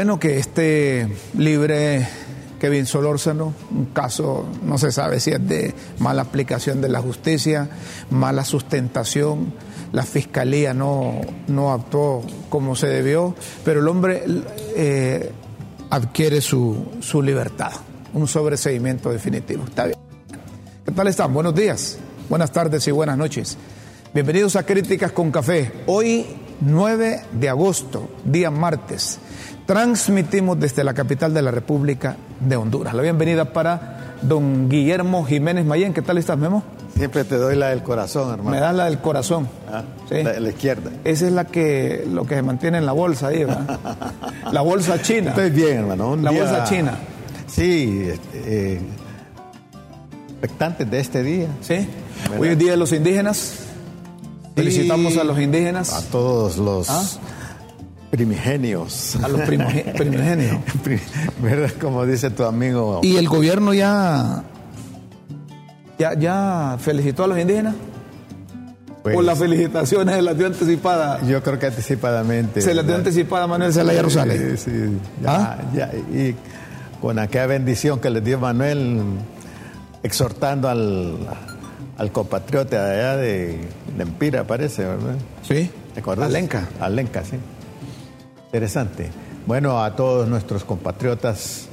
[0.00, 2.08] bueno que esté libre
[2.58, 7.68] Kevin Solórzano, un caso no se sabe si es de mala aplicación de la justicia,
[8.08, 9.52] mala sustentación,
[9.92, 14.24] la fiscalía no, no actuó como se debió, pero el hombre
[14.74, 15.32] eh,
[15.90, 17.72] adquiere su, su libertad,
[18.14, 19.64] un sobreseimiento definitivo.
[19.74, 21.34] ¿Qué tal están?
[21.34, 21.98] Buenos días,
[22.30, 23.58] buenas tardes y buenas noches.
[24.14, 25.70] Bienvenidos a Críticas con Café.
[25.84, 26.24] Hoy
[26.62, 29.18] 9 de agosto, día martes,
[29.70, 32.92] transmitimos desde la capital de la República de Honduras.
[32.92, 35.94] La bienvenida para don Guillermo Jiménez Mayén.
[35.94, 36.64] ¿Qué tal estás, Memo?
[36.96, 38.50] Siempre te doy la del corazón, hermano.
[38.50, 39.46] Me das la del corazón.
[39.72, 40.24] Ah, ¿Sí?
[40.24, 40.90] La de la izquierda.
[41.04, 43.78] Esa es la que lo que se mantiene en la bolsa ahí, ¿verdad?
[44.52, 45.30] la bolsa china.
[45.30, 46.14] Estoy bien, hermano.
[46.14, 46.42] Un la día...
[46.42, 46.98] bolsa china.
[47.46, 48.80] Sí, eh,
[50.30, 51.46] expectantes de este día.
[51.60, 51.88] Sí.
[52.36, 53.54] Hoy es Día de los Indígenas.
[54.56, 55.92] Felicitamos a los indígenas.
[55.92, 57.04] A todos los ¿Ah?
[58.10, 59.16] Primigenios.
[59.22, 59.40] A los
[59.96, 60.58] primigenios.
[61.42, 61.70] ¿Verdad?
[61.80, 63.00] Como dice tu amigo.
[63.02, 64.42] ¿Y el gobierno ya,
[65.98, 67.74] ya, ya felicitó a los indígenas?
[69.02, 71.22] Pues, ¿O las felicitaciones se las dio anticipada?
[71.22, 72.60] Yo creo que anticipadamente.
[72.60, 74.60] ¿Se las dio anticipada Manuel Zelaya Rosales?
[74.60, 74.98] Sí, sí.
[75.22, 75.58] Ya, ¿Ah?
[75.74, 76.34] ya, y
[77.00, 79.00] con aquella bendición que le dio Manuel,
[80.02, 81.16] exhortando al,
[81.96, 83.58] al compatriota de allá de,
[83.96, 85.14] de Empira, parece, ¿verdad?
[85.48, 85.70] Sí.
[85.94, 86.26] ¿Te acuerdas?
[86.28, 86.68] Alenca.
[86.78, 87.36] Alenca, sí.
[88.50, 89.08] Interesante.
[89.46, 91.68] Bueno, a todos nuestros compatriotas.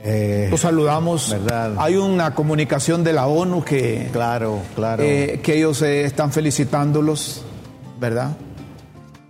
[0.00, 1.30] Eh, Los saludamos.
[1.30, 1.74] ¿verdad?
[1.78, 4.08] Hay una comunicación de la ONU que.
[4.12, 5.02] Claro, claro.
[5.02, 7.42] Eh, que ellos eh, están felicitándolos,
[7.98, 8.36] ¿verdad?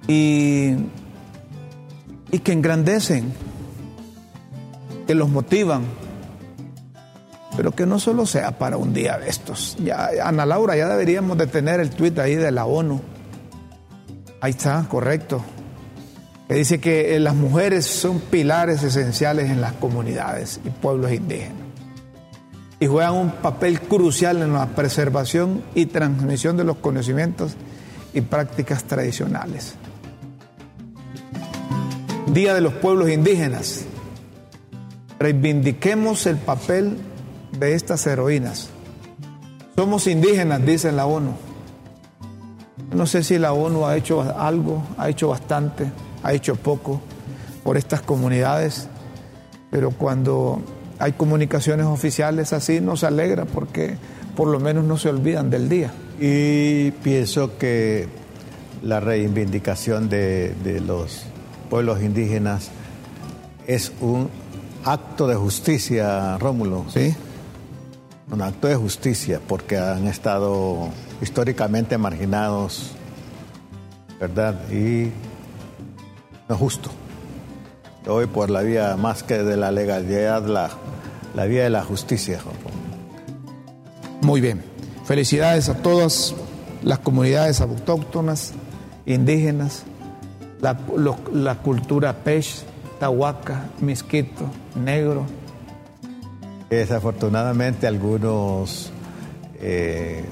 [0.06, 0.74] Y.
[2.30, 3.32] Y que engrandecen,
[5.06, 5.84] que los motivan,
[7.56, 9.78] pero que no solo sea para un día de estos.
[9.82, 13.00] Ya, Ana Laura, ya deberíamos de tener el tuit ahí de la ONU.
[14.42, 15.42] Ahí está, correcto.
[16.48, 21.68] Que dice que las mujeres son pilares esenciales en las comunidades y pueblos indígenas.
[22.80, 27.54] Y juegan un papel crucial en la preservación y transmisión de los conocimientos
[28.14, 29.74] y prácticas tradicionales.
[32.32, 33.84] Día de los pueblos indígenas.
[35.18, 36.96] Reivindiquemos el papel
[37.58, 38.70] de estas heroínas.
[39.74, 41.32] Somos indígenas, dice la ONU.
[42.94, 45.90] No sé si la ONU ha hecho algo, ha hecho bastante,
[46.28, 47.00] ha hecho poco
[47.64, 48.88] por estas comunidades,
[49.70, 50.62] pero cuando
[50.98, 53.96] hay comunicaciones oficiales así nos alegra porque
[54.36, 55.92] por lo menos no se olvidan del día.
[56.20, 58.08] Y pienso que
[58.82, 61.24] la reivindicación de, de los
[61.70, 62.70] pueblos indígenas
[63.66, 64.28] es un
[64.84, 66.84] acto de justicia, Rómulo.
[66.92, 67.14] Sí
[68.30, 70.88] un acto de justicia porque han estado
[71.20, 72.92] históricamente marginados,
[74.20, 74.70] ¿verdad?
[74.70, 75.10] Y
[76.48, 76.90] no es justo.
[78.06, 80.70] Hoy por la vía más que de la legalidad, la,
[81.34, 82.40] la vía de la justicia.
[84.22, 84.62] Muy bien.
[85.04, 86.34] Felicidades a todas
[86.82, 88.52] las comunidades autóctonas,
[89.06, 89.84] indígenas,
[90.60, 92.62] la, lo, la cultura pech,
[92.98, 94.44] tahuaca, misquito,
[94.74, 95.26] negro,
[96.70, 98.92] Desafortunadamente algunos
[99.58, 100.22] eh,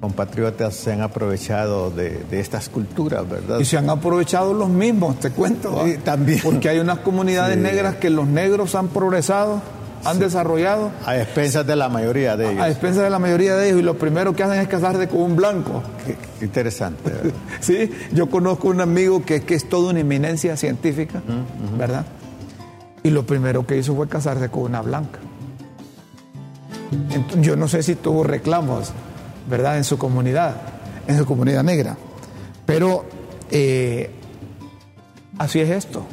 [0.00, 3.58] compatriotas se han aprovechado de, de, estas culturas, ¿verdad?
[3.58, 5.84] Y se han aprovechado los mismos, te cuento.
[5.84, 6.40] Sí, también.
[6.42, 7.62] Porque hay unas comunidades sí.
[7.62, 9.60] negras que los negros han progresado,
[10.04, 10.22] han sí.
[10.22, 10.90] desarrollado.
[11.04, 12.62] A expensas de la mayoría de ellos.
[12.62, 13.80] A expensas de la mayoría de ellos.
[13.80, 15.82] Y lo primero que hacen es casarse con un blanco.
[16.06, 17.12] Qué, qué interesante.
[17.60, 21.78] sí, yo conozco un amigo que, que es toda una eminencia científica, uh -huh.
[21.78, 22.06] ¿verdad?
[23.02, 25.18] Y lo primero que hizo fue casarse con una blanca.
[27.10, 28.92] Entonces, yo no sé si tuvo reclamos,
[29.50, 30.54] ¿verdad?, en su comunidad,
[31.06, 31.96] en su comunidad negra.
[32.64, 33.04] Pero
[33.50, 34.10] eh,
[35.38, 36.06] así es esto.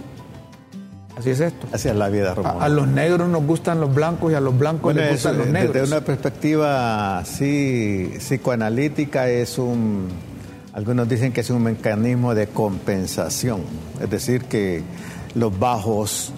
[1.18, 1.68] Así es esto.
[1.72, 4.58] Así es la vida, a, a, los negros nos gustan los blancos y a los
[4.58, 5.74] blancos bueno, les gustan es, los negros.
[5.74, 10.10] Desde una perspectiva sí, psicoanalítica es un,
[10.74, 13.62] algunos dicen que es un mecanismo de compensación,
[14.00, 14.84] es decir, que
[15.34, 16.34] los bajos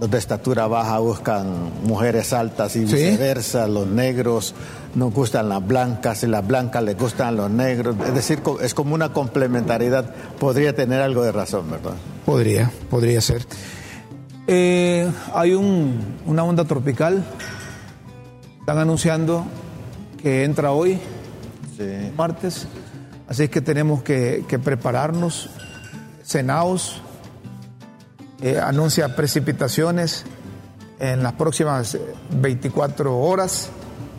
[0.00, 3.72] los de estatura baja buscan mujeres altas y viceversa, ¿Sí?
[3.72, 4.54] los negros
[4.94, 8.94] nos gustan las blancas y las blancas les gustan los negros, es decir, es como
[8.94, 11.94] una complementariedad, podría tener algo de razón, ¿verdad?
[12.26, 13.46] Podría, podría ser.
[14.46, 17.24] Eh, hay un, una onda tropical,
[18.58, 19.44] están anunciando
[20.20, 20.98] que entra hoy,
[21.76, 22.12] sí.
[22.16, 22.66] martes,
[23.28, 25.50] así es que tenemos que, que prepararnos,
[26.24, 27.00] cenaos,
[28.42, 30.24] eh, anuncia precipitaciones
[30.98, 31.98] en las próximas
[32.30, 33.70] 24 horas.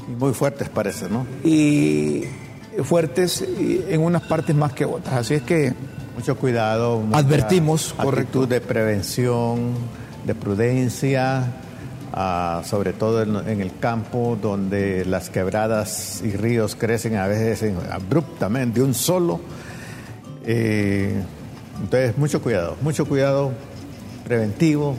[0.09, 1.25] Y muy fuertes parece, ¿no?
[1.43, 2.23] Y
[2.83, 5.15] fuertes en unas partes más que otras.
[5.15, 5.73] Así es que
[6.15, 7.03] Mucho cuidado.
[7.13, 9.73] Advertimos, actitud de prevención,
[10.25, 11.53] de prudencia,
[12.13, 18.81] ah, sobre todo en, el campo donde las quebradas y ríos crecen a veces abruptamente
[18.81, 19.39] de un solo.
[20.45, 21.23] Eh,
[21.81, 23.53] entonces, mucho cuidado, mucho cuidado
[24.25, 24.95] preventivo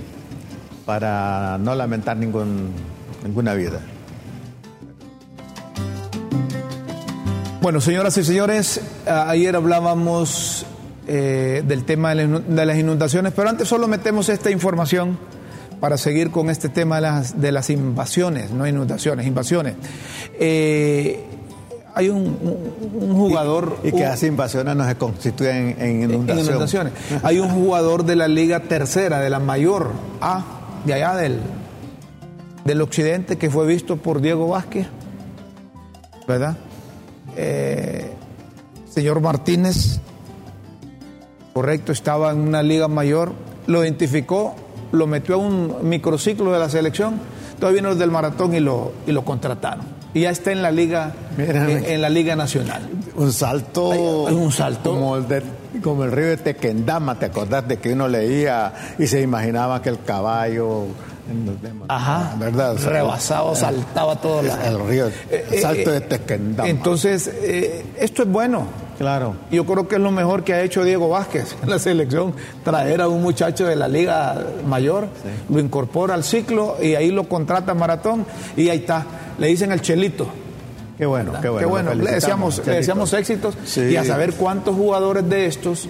[0.86, 2.70] para no lamentar ningún,
[3.22, 3.80] ninguna vida.
[7.62, 10.66] Bueno, señoras y señores, ayer hablábamos
[11.06, 15.16] eh, del tema de las inundaciones, pero antes solo metemos esta información
[15.78, 19.76] para seguir con este tema de las, de las invasiones, no inundaciones, invasiones.
[20.40, 21.24] Eh,
[21.94, 22.36] hay un,
[23.14, 23.78] jugador...
[23.84, 26.92] Y, que las invasiones no se constituyen en, inundaciones.
[27.22, 30.44] Hay un jugador de la Liga Tercera, de la mayor A,
[30.84, 31.38] de allá del,
[32.64, 34.88] del occidente, que fue visto por Diego Vázquez,
[36.26, 36.56] ¿verdad?
[37.36, 38.12] Eh,
[38.88, 40.00] señor Martínez,
[41.52, 43.32] correcto, estaba en una liga mayor,
[43.66, 44.54] lo identificó,
[44.92, 47.20] lo metió a un microciclo de la selección,
[47.58, 50.02] todavía vino del maratón y lo, y lo contrataron.
[50.14, 52.82] Y ya está en la liga, eh, en, la liga nacional.
[53.16, 55.42] Un salto, un salto como el, de,
[55.82, 59.88] como el río de Tequendama, ¿te acordás de que uno leía y se imaginaba que
[59.88, 60.88] el caballo
[61.88, 62.34] Ajá.
[62.38, 62.76] ¿Verdad?
[62.84, 66.68] rebasado, saltaba todo el río, el eh, salto de Tequendama.
[66.68, 67.30] Entonces,
[67.98, 68.66] esto es bueno.
[68.98, 69.34] Claro.
[69.50, 73.00] Yo creo que es lo mejor que ha hecho Diego Vázquez en la selección, traer
[73.00, 75.08] a un muchacho de la Liga Mayor,
[75.48, 78.24] lo incorpora al ciclo y ahí lo contrata Maratón
[78.56, 79.04] y ahí está.
[79.38, 80.28] Le dicen el Chelito.
[80.98, 81.58] Qué bueno, qué bueno.
[81.58, 81.94] Qué bueno.
[81.94, 85.88] Le deseamos, le deseamos éxitos y a saber cuántos jugadores de estos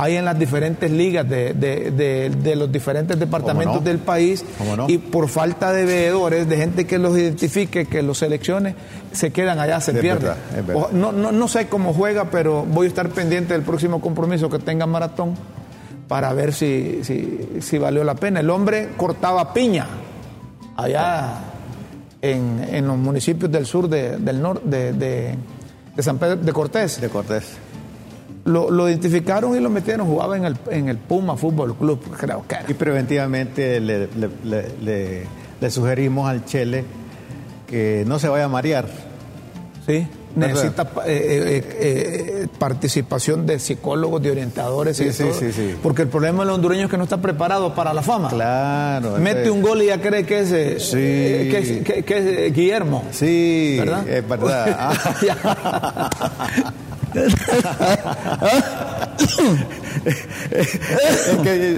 [0.00, 4.42] hay en las diferentes ligas de, los diferentes departamentos del país
[4.88, 8.74] y por falta de veedores, de gente que los identifique, que los seleccione,
[9.12, 10.32] se quedan allá, se pierden.
[10.92, 14.86] No, no, sé cómo juega, pero voy a estar pendiente del próximo compromiso que tenga
[14.86, 15.34] Maratón
[16.08, 17.02] para ver si,
[17.60, 18.40] si, valió la pena.
[18.40, 19.86] El hombre cortaba piña
[20.78, 21.40] allá
[22.22, 25.36] en, en los municipios del sur del norte de,
[25.98, 27.02] San Pedro de Cortés.
[27.02, 27.69] De Cortés
[28.44, 32.56] lo, identificaron y lo metieron, jugaba en el, en el Puma Fútbol Club, creo que
[32.68, 34.08] Y preventivamente le,
[35.60, 36.84] le, sugerimos al Chele
[37.66, 38.86] que no se vaya a marear.
[39.86, 40.06] Sí,
[40.36, 46.44] necesita eh, eh, eh, participación de psicólogos, de orientadores sí, sí, sí, porque el problema
[46.44, 48.28] del hondureño es que no está preparado para la fama.
[48.28, 49.18] Claro.
[49.18, 50.50] Mete un gol y ya cree que es,
[50.92, 53.04] que es, Guillermo.
[53.10, 54.08] Sí, ¿verdad?
[54.08, 54.92] es verdad.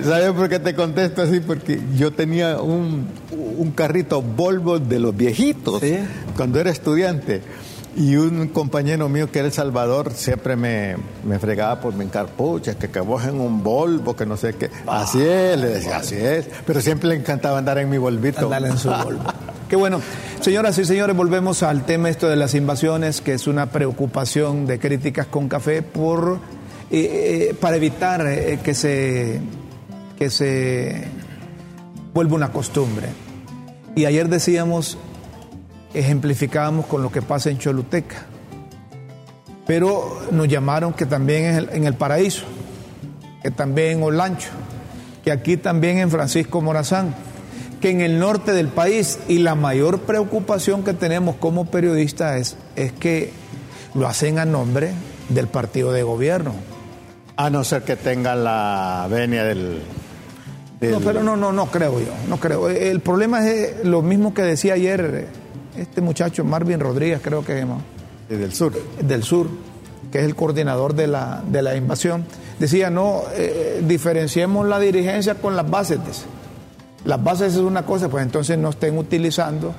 [0.04, 1.40] ¿sabes por qué te contesto así?
[1.40, 3.08] Porque yo tenía un,
[3.74, 5.82] carrito Volvo de los viejitos
[6.36, 7.42] cuando era estudiante.
[7.94, 10.96] Y un compañero mío que era El Salvador siempre me,
[11.38, 14.70] fregaba por mi encarpucha, que, que vos en un Volvo, que no sé qué.
[14.86, 16.48] así es, le decía, así es.
[16.66, 18.46] Pero siempre le encantaba andar en mi Volvito.
[18.46, 19.24] Andar en su Volvo.
[19.72, 20.02] Qué bueno.
[20.42, 24.78] Señoras y señores, volvemos al tema esto de las invasiones, que es una preocupación de
[24.78, 26.40] críticas con café por,
[26.90, 29.40] eh, eh, para evitar eh, que, se,
[30.18, 31.04] que se
[32.12, 33.06] vuelva una costumbre.
[33.96, 34.98] Y ayer decíamos
[35.94, 38.26] ejemplificábamos con lo que pasa en Choluteca.
[39.66, 42.44] Pero nos llamaron que también en el, Paraíso,
[43.42, 44.50] que también en Olancho,
[45.24, 47.14] que aquí también en Francisco Morazán,
[47.82, 49.18] que en el norte del país.
[49.28, 53.32] Y la mayor preocupación que tenemos como periodistas es, es que
[53.94, 54.92] lo hacen a nombre
[55.28, 56.54] del partido de gobierno.
[57.36, 59.82] A no ser que tenga la venia del,
[60.80, 62.68] No, pero no, no, no creo yo, no creo.
[62.68, 65.28] El problema es lo mismo que decía ayer
[65.76, 67.66] este muchacho Marvin Rodríguez, creo que
[68.28, 68.72] es del sur.
[69.00, 69.48] Del sur,
[70.12, 72.24] que es el coordinador de la, de la invasión,
[72.58, 75.98] decía, no, eh, diferenciemos la dirigencia con las bases.
[77.04, 79.74] Las bases es una cosa, pues entonces no estén utilizando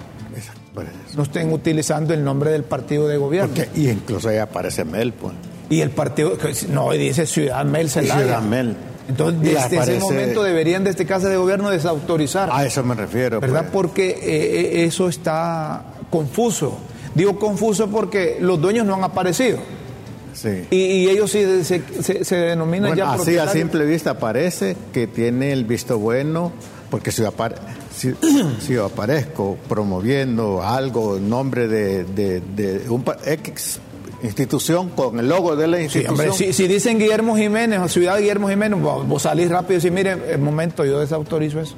[1.15, 3.53] no estén utilizando el nombre del partido de gobierno.
[3.75, 5.33] y incluso ahí aparece Mel, pues.
[5.69, 6.37] Y el partido,
[6.69, 8.75] no, dice Ciudad Mel Ciudad Mel.
[9.07, 12.49] Entonces, desde ese momento deberían de este casa de gobierno desautorizar.
[12.51, 13.39] A eso me refiero.
[13.39, 13.61] ¿Verdad?
[13.63, 13.71] Pues.
[13.73, 16.77] Porque eh, eh, eso está confuso.
[17.13, 19.59] Digo confuso porque los dueños no han aparecido.
[20.33, 20.65] Sí.
[20.71, 25.63] Y, ellos sí se, se, denominan ya Así a simple vista parece que tiene el
[25.63, 26.51] visto bueno,
[26.93, 27.23] porque si,
[28.61, 33.79] si, aparezco promoviendo algo en nombre de, de, un ex
[34.21, 36.53] institución con el logo de la institución.
[36.53, 40.37] si, dicen Guillermo Jiménez o Ciudad Guillermo Jiménez, vos, salís rápido y decís, mire, el
[40.37, 41.73] momento yo desautorizo eso.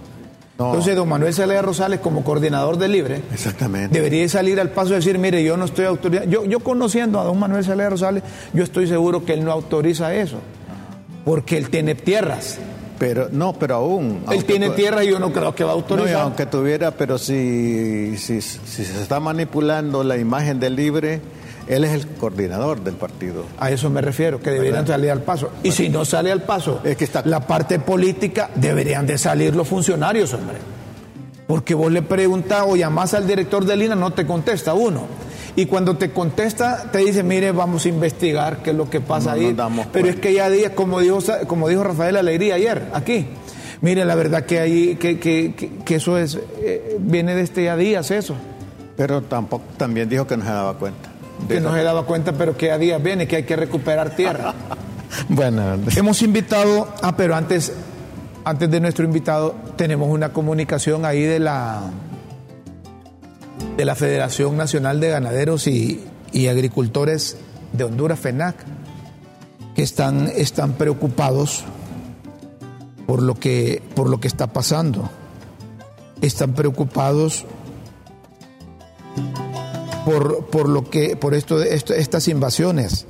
[0.59, 3.97] Entonces, don Manuel Celaya Rosales, como coordinador de Libre, Exactamente.
[3.97, 6.29] debería salir al paso y decir, mire, yo no estoy autorizando.
[6.29, 10.13] Yo, yo conociendo a don Manuel Celaya Rosales, yo estoy seguro que él no autoriza
[10.13, 10.39] eso.
[11.23, 12.59] porque él tiene tierras.
[12.97, 14.23] Pero no, pero aún.
[14.31, 16.13] Él tiene tierras y yo no creo que va a autorizar.
[16.13, 21.21] No, aunque tuviera, pero si, si, si se está manipulando la imagen del libre,
[21.67, 23.45] él es el coordinador del partido.
[23.57, 25.49] A eso me refiero, que deberían salir al paso.
[25.63, 27.23] Y si no sale al paso es que está...
[27.25, 30.57] la parte política, deberían de salir los funcionarios, hombre.
[31.47, 35.07] Porque vos le preguntas o llamás al director de línea, no te contesta uno.
[35.57, 39.33] Y cuando te contesta, te dice, mire, vamos a investigar qué es lo que pasa
[39.33, 39.55] ahí.
[39.93, 43.25] Pero es que ya días, como dijo, como dijo Rafael Alegría ayer, aquí,
[43.81, 45.53] mire, la verdad que ahí, que, que,
[45.85, 48.35] que, eso es, eh, viene de este día a días eso.
[48.97, 51.09] Pero tampoco, también dijo que no se daba cuenta.
[51.47, 54.53] Que no se daba cuenta, pero que a días viene, que hay que recuperar tierra.
[55.29, 57.71] bueno, hemos invitado, ah, pero antes,
[58.43, 61.91] antes de nuestro invitado, tenemos una comunicación ahí de la
[63.77, 66.01] de la Federación Nacional de Ganaderos y,
[66.49, 67.37] Agricultores
[67.71, 68.55] de Honduras, FENAC,
[69.73, 71.63] que están, están preocupados
[73.07, 75.09] por lo, que, por lo que está pasando.
[76.21, 77.45] Están preocupados
[80.03, 83.05] por, por lo que, por esto, esto, estas invasiones.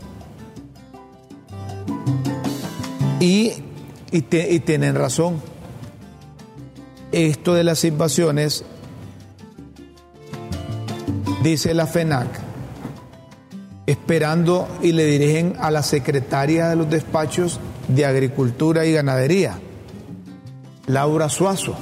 [3.19, 3.53] Y,
[4.11, 5.41] y tienen razón.
[7.11, 8.65] Esto de las invasiones
[11.45, 12.27] dice la FENAC,
[13.85, 19.59] esperando y le dirigen a la secretaria de los despachos de Agricultura y Ganadería,
[20.87, 21.75] Laura Suazo,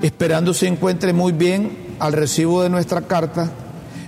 [0.00, 3.50] esperando se encuentre muy bien al recibo de nuestra carta,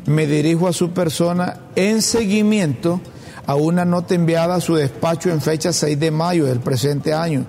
[0.06, 3.00] me dirijo a su persona en seguimiento
[3.44, 7.44] a una nota enviada a su despacho en fecha 6 de mayo del presente año,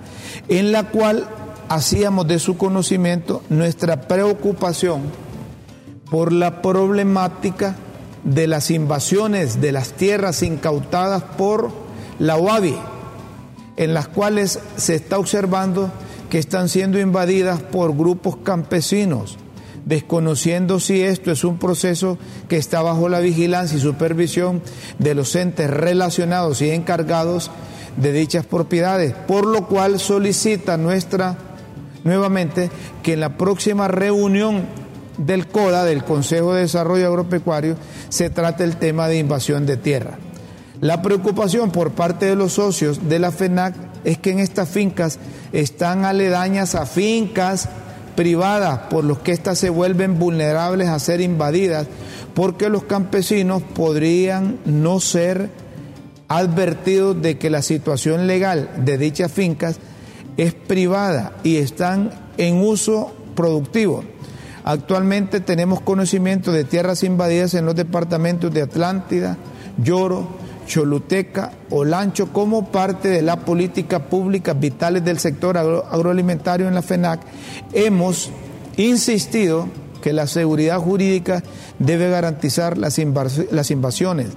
[0.47, 1.29] en la cual
[1.69, 5.03] hacíamos de su conocimiento nuestra preocupación
[6.09, 7.75] por la problemática
[8.23, 11.71] de las invasiones de las tierras incautadas por
[12.19, 12.75] la UABI,
[13.77, 15.91] en las cuales se está observando
[16.29, 19.37] que están siendo invadidas por grupos campesinos,
[19.85, 22.17] desconociendo si esto es un proceso
[22.49, 24.61] que está bajo la vigilancia y supervisión
[24.97, 27.51] de los entes relacionados y encargados
[27.97, 31.37] de dichas propiedades, por lo cual solicita nuestra
[32.03, 32.69] nuevamente
[33.03, 34.65] que en la próxima reunión
[35.17, 37.75] del CODA, del Consejo de Desarrollo Agropecuario,
[38.09, 40.17] se trata el tema de invasión de tierra.
[40.81, 45.19] La preocupación por parte de los socios de la FENAC es que en estas fincas
[45.51, 47.69] están aledañas a fincas
[48.15, 51.87] privadas, por los que éstas se vuelven vulnerables a ser invadidas,
[52.33, 55.49] porque los campesinos podrían no ser
[56.27, 59.77] advertidos de que la situación legal de dichas fincas
[60.37, 64.03] es privada y están en uso productivo.
[64.67, 69.37] Actualmente tenemos conocimiento de tierras invadidas en los departamentos de Atlántida,
[69.77, 70.27] Lloro,
[70.65, 77.21] Choluteca, Olancho como parte de la política pública vitales del sector agroalimentario en la FENAC.
[77.73, 78.31] Hemos
[78.75, 79.67] insistido
[80.01, 81.43] que la seguridad jurídica
[81.77, 82.99] debe garantizar las,
[83.51, 84.29] las invasiones,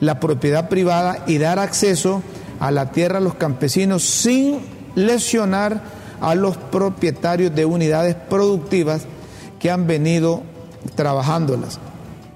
[0.00, 2.24] la propiedad privada y dar acceso
[2.58, 4.58] a la tierra a los campesinos sin
[4.96, 5.80] lesionar
[6.20, 9.06] a los propietarios de unidades productivas
[9.58, 10.42] que han venido
[10.94, 11.78] trabajándolas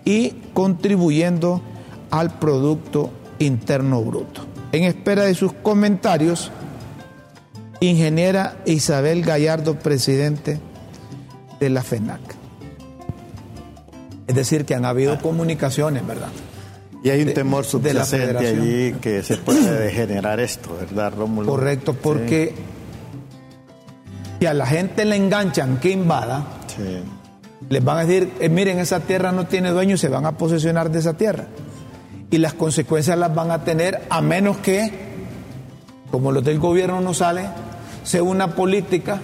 [0.05, 1.62] y contribuyendo
[2.11, 4.47] al Producto Interno Bruto.
[4.73, 6.50] En espera de sus comentarios,
[7.81, 10.61] ingeniera Isabel Gallardo, presidente
[11.59, 12.21] de la FENAC.
[14.27, 16.29] Es decir, que han habido comunicaciones, ¿verdad?
[17.03, 21.50] Y hay un temor subyacente allí que se puede degenerar esto, ¿verdad, Rómulo?
[21.50, 22.55] Correcto, porque
[24.39, 26.60] si a la gente le enganchan que invada,
[27.69, 30.91] les van a decir, eh, miren, esa tierra no tiene dueño se van a posesionar
[30.91, 31.47] de esa tierra.
[32.31, 34.93] Y las consecuencias las van a tener a menos que,
[36.11, 37.47] como los del gobierno no sale,
[38.05, 39.21] sea una política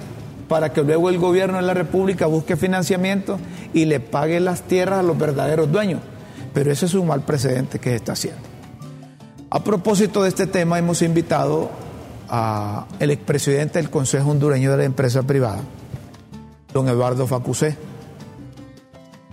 [0.49, 3.39] para que luego el gobierno de la República busque financiamiento
[3.73, 6.01] y le pague las tierras a los verdaderos dueños.
[6.53, 8.41] Pero ese es un mal precedente que se está haciendo.
[9.51, 11.71] A propósito de este tema, hemos invitado
[12.29, 15.61] al expresidente del Consejo Hondureño de la Empresa Privada,
[16.77, 17.75] don Eduardo Facusé.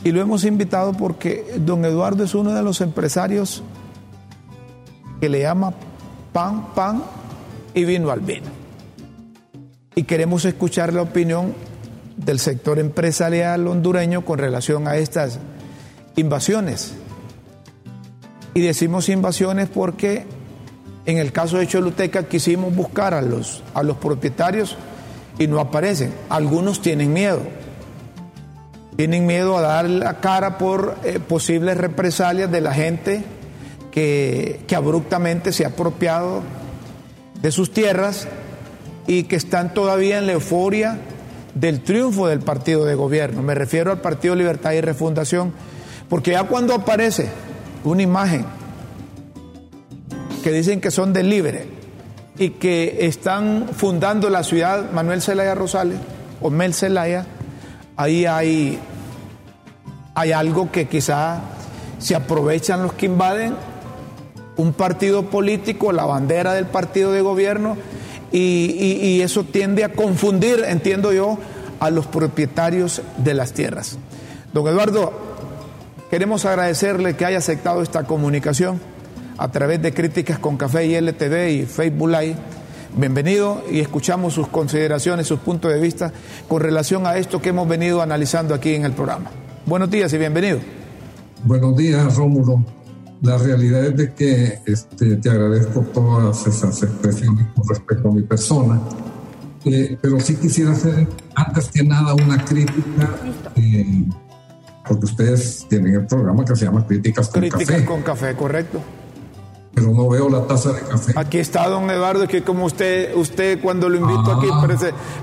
[0.05, 3.63] Y lo hemos invitado porque don Eduardo es uno de los empresarios
[5.19, 5.73] que le llama
[6.31, 7.03] pan, pan
[7.73, 8.47] y vino al vino.
[9.93, 11.53] Y queremos escuchar la opinión
[12.15, 15.39] del sector empresarial hondureño con relación a estas
[16.15, 16.93] invasiones.
[18.53, 20.25] Y decimos invasiones porque
[21.05, 24.77] en el caso de Choluteca quisimos buscar a los, a los propietarios
[25.39, 26.13] y no aparecen.
[26.29, 27.41] Algunos tienen miedo.
[28.95, 33.23] Tienen miedo a dar la cara por eh, posibles represalias de la gente
[33.91, 36.43] que, que, abruptamente se ha apropiado
[37.41, 38.27] de sus tierras
[39.07, 40.99] y que están todavía en la euforia
[41.55, 43.41] del triunfo del partido de gobierno.
[43.41, 45.53] Me refiero al Partido Libertad y Refundación,
[46.09, 47.29] porque ya cuando aparece
[47.83, 48.45] una imagen
[50.43, 51.72] que dicen que son del Libre
[52.37, 55.99] y que están fundando la ciudad Manuel Zelaya Rosales
[56.41, 57.25] o Mel Zelaya,
[57.95, 58.79] ahí hay,
[60.15, 61.41] hay algo que quizá
[61.99, 63.55] se aprovechan los que invaden
[64.57, 67.77] un partido político, la bandera del partido de gobierno,
[68.31, 71.37] y, eso tiende a confundir, entiendo yo,
[71.79, 73.97] a los propietarios de las tierras.
[74.53, 75.13] Don Eduardo,
[76.09, 78.81] queremos agradecerle que haya aceptado esta comunicación
[79.37, 82.35] a través de Críticas con Café y LTV y Facebook Live.
[82.95, 86.13] Bienvenido y escuchamos sus consideraciones, sus puntos de vista
[86.47, 89.31] con relación a esto que hemos venido analizando aquí en el programa.
[89.65, 90.59] Buenos días y bienvenido.
[91.43, 92.63] Buenos días, Rómulo.
[93.21, 98.21] La realidad es de que este, te agradezco todas esas expresiones con respecto a mi
[98.21, 98.81] persona,
[99.65, 103.09] eh, pero sí quisiera hacer antes que nada una crítica,
[103.55, 104.05] eh,
[104.87, 107.85] porque ustedes tienen el programa que se llama Críticas con Críticas Café.
[107.85, 108.81] con Café, correcto.
[109.73, 111.13] Pero no veo la taza de café.
[111.15, 114.67] Aquí está don Eduardo, que como usted, usted cuando lo invito aquí Ah.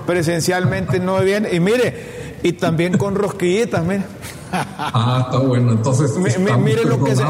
[0.05, 1.53] presencialmente no viene.
[1.55, 4.03] Y mire, y también con rosquillitas, mire.
[4.51, 5.71] Ah, está bueno.
[5.71, 7.23] Entonces, mire lo que, se,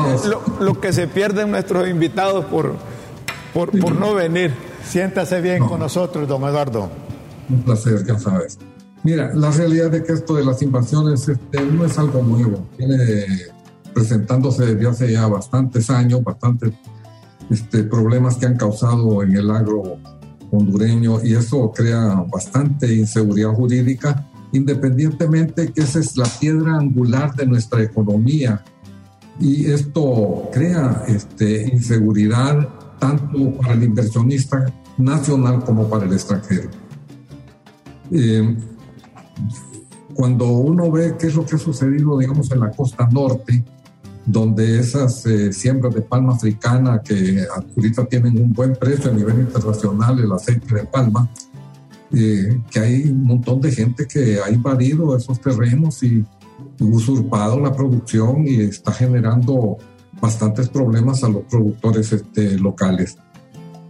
[0.59, 2.73] lo que se pierden nuestros invitados por,
[3.53, 4.51] por, por no venir.
[4.83, 6.89] Siéntase bien con nosotros, don Eduardo.
[7.49, 8.57] Un placer, ya sabes.
[9.03, 12.65] Mira, la realidad es que esto de las invasiones este, no es algo nuevo.
[12.77, 12.97] Viene
[13.93, 16.71] presentándose desde hace ya bastantes años, bastantes
[17.49, 19.97] este, problemas que han causado en el agro
[20.51, 27.45] hondureño y eso crea bastante inseguridad jurídica, independientemente que esa es la piedra angular de
[27.45, 28.63] nuestra economía.
[29.39, 32.67] Y esto crea este, inseguridad
[32.99, 34.65] tanto para el inversionista
[34.97, 36.69] nacional como para el extranjero.
[38.11, 38.55] Eh,
[40.13, 43.63] cuando uno ve qué es lo que ha sucedido, digamos, en la costa norte,
[44.25, 49.39] donde esas eh, siembras de palma africana que ahorita tienen un buen precio a nivel
[49.39, 51.29] internacional, el aceite de palma,
[52.13, 56.25] eh, que hay un montón de gente que ha invadido esos terrenos y
[56.79, 59.77] usurpado la producción y está generando
[60.19, 63.17] bastantes problemas a los productores este, locales.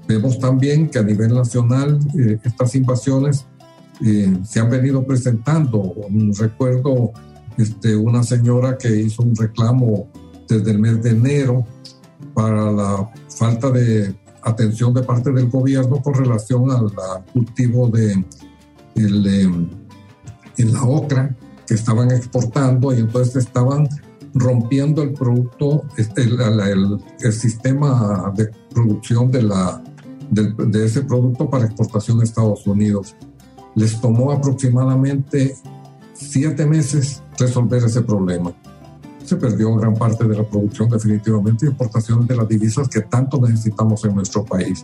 [0.07, 3.45] Vemos también que a nivel nacional eh, estas invasiones
[4.05, 5.93] eh, se han venido presentando.
[6.37, 7.11] Recuerdo
[7.57, 10.09] este, una señora que hizo un reclamo
[10.51, 11.65] desde el mes de enero
[12.33, 16.91] para la falta de atención de parte del gobierno con relación al,
[17.31, 18.23] cultivo de
[20.57, 21.35] la ocra
[21.65, 23.87] que estaban exportando y entonces estaban
[24.33, 29.81] rompiendo el producto, este, el, el, el, sistema de producción de, la,
[30.29, 33.15] de, de ese producto para exportación a Estados Unidos.
[33.75, 35.55] Les tomó aproximadamente
[36.13, 38.53] siete meses resolver ese problema.
[39.23, 43.39] Se perdió gran parte de la producción definitivamente y exportaciones de las divisas que tanto
[43.39, 44.83] necesitamos en nuestro país.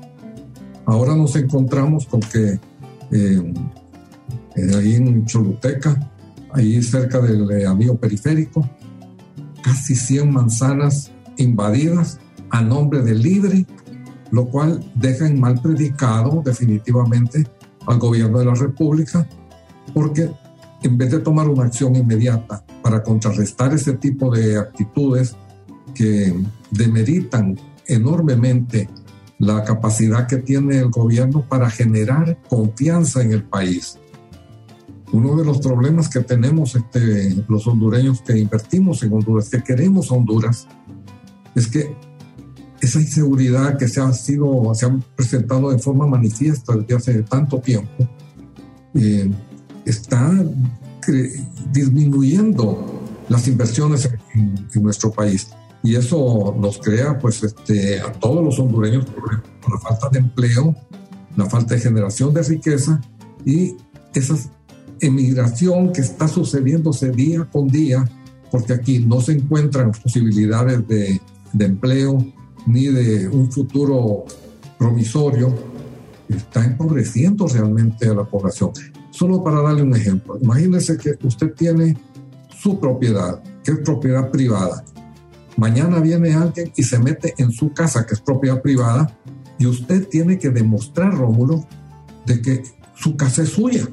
[0.85, 2.59] Ahora nos encontramos con que
[3.11, 3.53] eh,
[4.75, 6.11] ahí en Choluteca,
[6.53, 8.67] ahí cerca del eh, anillo periférico,
[9.61, 12.19] casi 100 manzanas invadidas
[12.49, 13.65] a nombre de Libre,
[14.31, 17.45] lo cual deja en mal predicado definitivamente
[17.85, 19.27] al gobierno de la República,
[19.93, 20.31] porque
[20.83, 25.35] en vez de tomar una acción inmediata para contrarrestar ese tipo de actitudes
[25.93, 26.33] que
[26.71, 28.87] demeritan enormemente
[29.39, 33.99] la capacidad que tiene el gobierno para generar confianza en el país.
[35.11, 40.09] Uno de los problemas que tenemos este, los hondureños que invertimos en Honduras, que queremos
[40.09, 40.65] Honduras,
[41.55, 41.93] es que
[42.79, 47.59] esa inseguridad que se ha, sido, se ha presentado de forma manifiesta desde hace tanto
[47.59, 48.07] tiempo,
[48.93, 49.29] eh,
[49.83, 50.31] está
[51.71, 55.49] disminuyendo las inversiones en, en, nuestro país.
[55.83, 59.05] Y eso nos crea, pues, este, a todos los hondureños
[59.61, 60.75] con la falta de empleo,
[61.35, 62.99] la falta de generación de riqueza
[63.45, 63.75] y
[64.13, 64.35] esa
[64.99, 68.09] emigración que está sucediéndose día con día,
[68.51, 71.21] porque aquí no se encuentran posibilidades de,
[71.53, 72.25] de empleo
[72.65, 74.25] ni de un futuro
[74.77, 75.53] promisorio,
[76.27, 78.71] está empobreciendo realmente a la población.
[79.17, 81.97] Solo para darle un ejemplo, imagínese que usted tiene
[82.49, 84.83] su propiedad, que es propiedad privada.
[85.55, 89.11] Mañana viene alguien y se mete en su casa, que es propiedad privada,
[89.57, 91.65] y usted tiene que demostrar, Rómulo,
[92.27, 93.87] de que su casa es suya.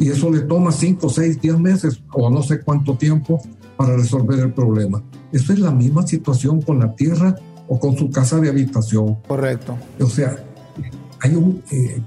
[0.00, 3.40] Y eso le toma 5, 6, 10 meses o no sé cuánto tiempo
[3.76, 5.00] para resolver el problema.
[5.30, 7.36] Esa es la misma situación con la tierra
[7.68, 9.14] o con su casa de habitación.
[9.28, 9.78] Correcto.
[10.00, 10.36] O sea,
[11.20, 12.02] hay un eh,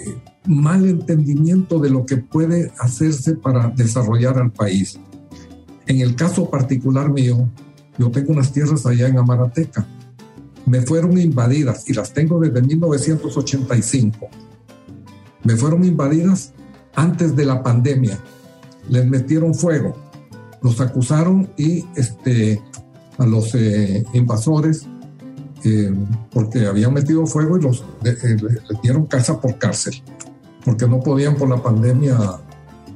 [0.00, 0.16] eh,
[0.48, 4.98] mal entendimiento de lo que puede hacerse para desarrollar al país.
[5.86, 7.48] En el caso particular mío,
[7.98, 9.86] yo tengo unas tierras allá en Amarateca.
[10.64, 14.28] Me fueron invadidas y las tengo desde 1985.
[15.44, 16.52] Me fueron invadidas
[16.94, 18.18] antes de la pandemia.
[18.88, 19.96] Les metieron fuego.
[20.62, 22.60] Los acusaron y este,
[23.18, 24.86] a los eh, invasores
[25.64, 25.92] eh,
[26.30, 30.00] porque habían metido fuego y los eh, les dieron casa por cárcel,
[30.68, 32.18] porque no podían por la pandemia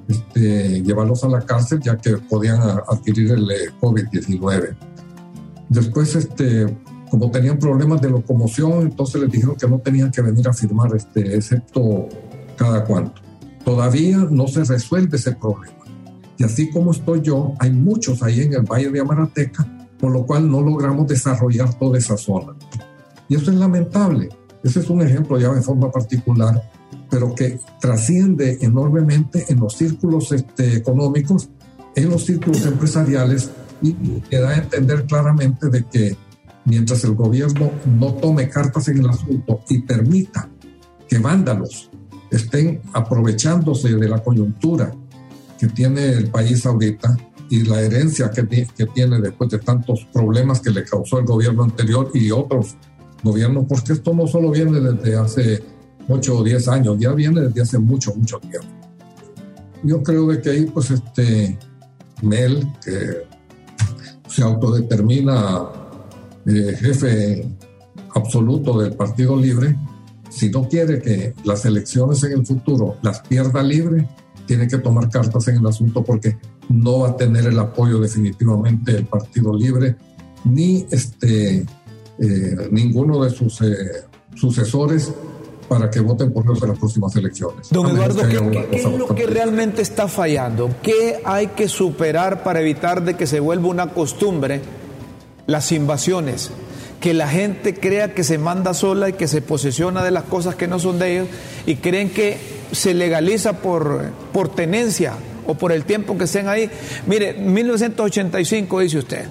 [0.07, 3.49] este, llevarlos a la cárcel ya que podían adquirir el
[3.81, 4.77] COVID-19.
[5.71, 6.67] Después, este,
[7.11, 10.95] como tenían problemas de locomoción, entonces les dijeron que no tenían que venir a firmar,
[10.95, 12.11] este, excepto
[12.59, 13.23] cada cuanto.
[13.65, 15.79] Todavía no se resuelve ese problema.
[16.37, 19.67] Y así como estoy yo, hay muchos ahí en el Valle de Amarateca
[19.99, 22.55] por lo cual no logramos desarrollar toda esa zona.
[23.29, 24.29] Y eso es lamentable.
[24.63, 26.61] Ese es un ejemplo ya de forma particular,
[27.13, 31.51] pero que trasciende enormemente en los círculos este, económicos,
[31.95, 33.51] en los círculos empresariales
[33.83, 36.17] y que da a entender claramente de que
[36.65, 40.49] mientras el gobierno no tome cartas en el asunto y permita
[41.07, 41.91] que vándalos
[42.31, 44.91] estén aprovechándose de la coyuntura
[45.59, 47.15] que tiene el país ahorita,
[47.51, 51.65] y la herencia que, que tiene después de tantos problemas que le causó el gobierno
[51.65, 52.77] anterior y otros
[53.23, 55.63] gobiernos, porque esto no solo viene desde hace
[56.09, 58.69] 8 o 10 años, ya viene desde hace mucho, mucho tiempo.
[59.83, 61.59] Yo creo de que ahí, pues, este
[62.23, 63.27] Mel, que
[64.29, 65.63] se autodetermina
[66.47, 67.49] eh, jefe
[68.15, 69.77] absoluto del Partido Libre,
[70.31, 74.09] si no quiere que las elecciones en el futuro las pierda libre,
[74.47, 76.39] tiene que tomar cartas en el asunto porque
[76.69, 79.97] no va a tener el apoyo definitivamente del Partido Libre
[80.45, 81.67] ni este,
[82.19, 85.13] eh, ninguno de sus eh, sucesores
[85.73, 87.71] para que voten por ellos en las próximas elecciones.
[87.71, 90.69] Don Eduardo, ¿qué, es lo que realmente está fallando?
[90.83, 94.61] ¿Qué hay que superar para evitar de que se vuelva una costumbre
[95.47, 96.51] las invasiones?
[97.01, 100.57] Que la gente crea que se manda sola y que se posesiona de las cosas
[100.57, 101.29] que no son de ellos
[101.65, 102.37] y creen que
[102.71, 105.15] se legaliza por, por tenencia
[105.47, 106.71] o por el tiempo que estén ahí.
[107.07, 109.25] Mire, 1985 dice usted.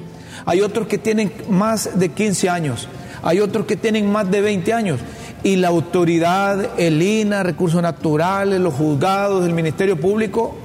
[0.47, 2.87] Hay otros que tienen más de 15 años,
[3.21, 4.99] hay otros que tienen más de 20 años.
[5.43, 10.55] Y la autoridad, el INA, recursos naturales, los juzgados, el Ministerio Público,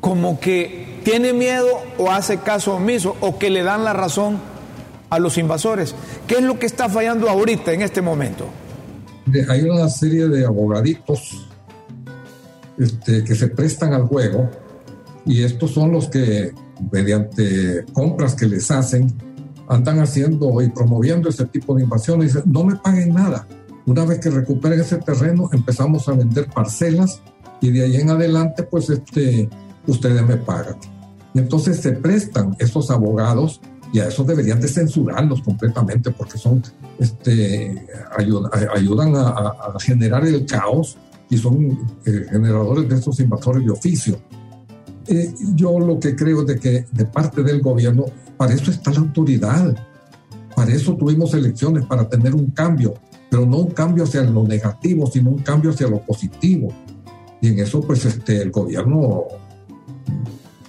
[0.00, 4.38] como que tiene miedo o hace caso omiso o que le dan la razón
[5.10, 5.94] a los invasores.
[6.26, 8.46] ¿Qué es lo que está fallando ahorita en este momento?
[9.48, 11.48] Hay una serie de abogaditos
[12.78, 14.50] este, que se prestan al juego
[15.24, 16.52] y estos son los que
[16.90, 19.12] mediante compras que les hacen
[19.68, 22.38] andan haciendo y promoviendo ese tipo de invasiones.
[22.46, 23.46] No me paguen nada.
[23.88, 27.22] Una vez que recuperen ese terreno, empezamos a vender parcelas
[27.62, 29.48] y de ahí en adelante, pues este,
[29.86, 30.76] ustedes me pagan.
[31.32, 36.62] Y entonces se prestan esos abogados y a eso deberían de censurarlos completamente porque son,
[36.98, 37.86] este,
[38.74, 40.98] ayudan a, a, generar el caos
[41.30, 41.70] y son
[42.04, 44.20] eh, generadores de esos invasores de oficio.
[45.06, 48.04] Eh, yo lo que creo de que de parte del gobierno,
[48.36, 49.74] para eso está la autoridad,
[50.54, 52.92] para eso tuvimos elecciones, para tener un cambio,
[53.30, 56.68] pero no un cambio hacia lo negativo, sino un cambio hacia lo positivo.
[57.40, 59.24] Y en eso, pues, este, el gobierno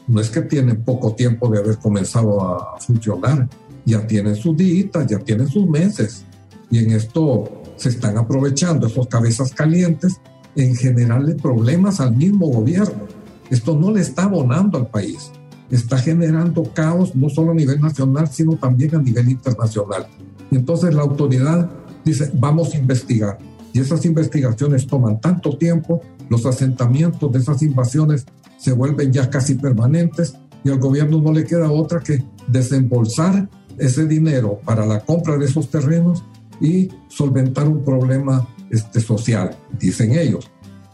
[0.08, 3.48] no es que tiene poco tiempo de haber comenzado a funcionar,
[3.86, 6.26] ya tiene sus días, ya tiene sus meses.
[6.70, 10.20] Y en esto se están aprovechando esos cabezas calientes
[10.56, 13.20] en generarle problemas al mismo gobierno
[13.50, 15.32] esto no le está abonando al país,
[15.72, 20.08] está generando caos no solo a nivel nacional, sino también a nivel internacional.
[20.52, 21.70] Y entonces la autoridad
[22.10, 23.38] dice, vamos a investigar.
[23.74, 28.26] Y esas investigaciones toman tanto tiempo, los asentamientos de esas invasiones
[28.58, 34.06] se vuelven ya casi permanentes y al gobierno no le queda otra que desembolsar ese
[34.06, 36.24] dinero para la compra de esos terrenos
[36.60, 40.52] y solventar un problema este, social, dicen ellos.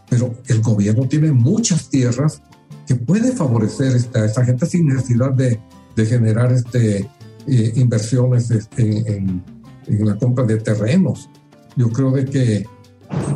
[0.08, 2.42] Pero el gobierno tiene muchas tierras
[2.86, 5.58] que puede favorecer a esta gente sin necesidad de,
[5.96, 7.08] de generar este,
[7.48, 9.42] eh, inversiones este, en,
[9.86, 11.28] en, la compra de terrenos.
[11.76, 12.66] Yo creo de que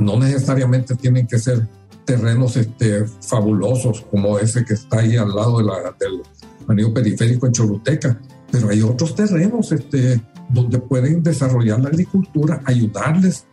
[0.01, 1.67] no necesariamente tienen que ser
[2.05, 6.23] terrenos este, fabulosos como ese que está ahí al lado de la, del
[6.67, 13.47] anillo periférico en Choluteca, pero hay otros terrenos este, donde pueden desarrollar la agricultura, ayudarles,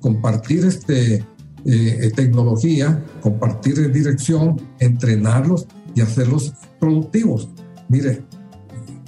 [0.00, 1.24] compartir este,
[1.64, 7.48] eh, tecnología, compartir dirección, entrenarlos y hacerlos productivos.
[7.88, 8.22] Mire,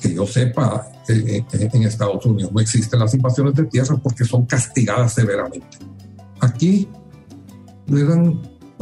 [0.01, 5.13] que yo sepa, en Estados Unidos no existen las invasiones de tierra porque son castigadas
[5.15, 5.79] severamente.
[6.41, 6.89] aquí
[7.87, 8.41] le dan,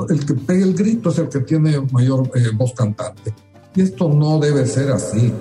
[0.09, 3.33] el que pega el grito es el que tiene mayor eh, voz cantante.
[3.75, 5.33] Y esto no debe ser así.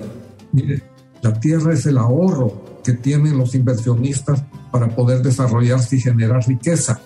[0.52, 0.82] Mire,
[1.22, 7.00] la tierra es el ahorro que tienen los inversionistas para poder desarrollarse y generar riqueza.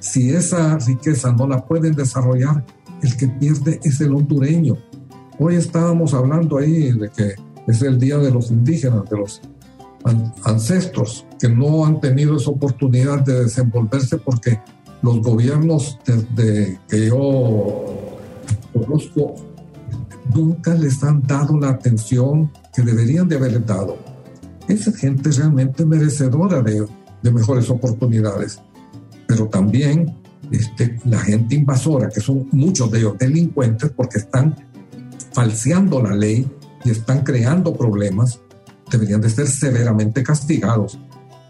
[0.00, 2.64] Si esa riqueza no la pueden desarrollar,
[3.02, 4.76] el que pierde es el hondureño.
[5.38, 7.34] Hoy estábamos hablando ahí de que
[7.66, 9.40] es el Día de los Indígenas, de los
[10.44, 14.60] ancestros, que no han tenido esa oportunidad de desenvolverse porque
[15.02, 17.84] los gobiernos desde que yo
[18.72, 19.34] conozco
[20.34, 23.96] nunca les han dado la atención que deberían de haber dado.
[24.68, 26.86] Esa gente realmente merecedora de,
[27.22, 28.60] de mejores oportunidades,
[29.26, 30.16] pero también
[30.50, 34.54] este, la gente invasora, que son muchos de ellos delincuentes porque están
[35.32, 36.48] falseando la ley
[36.84, 38.40] y están creando problemas,
[38.90, 40.98] deberían de ser severamente castigados.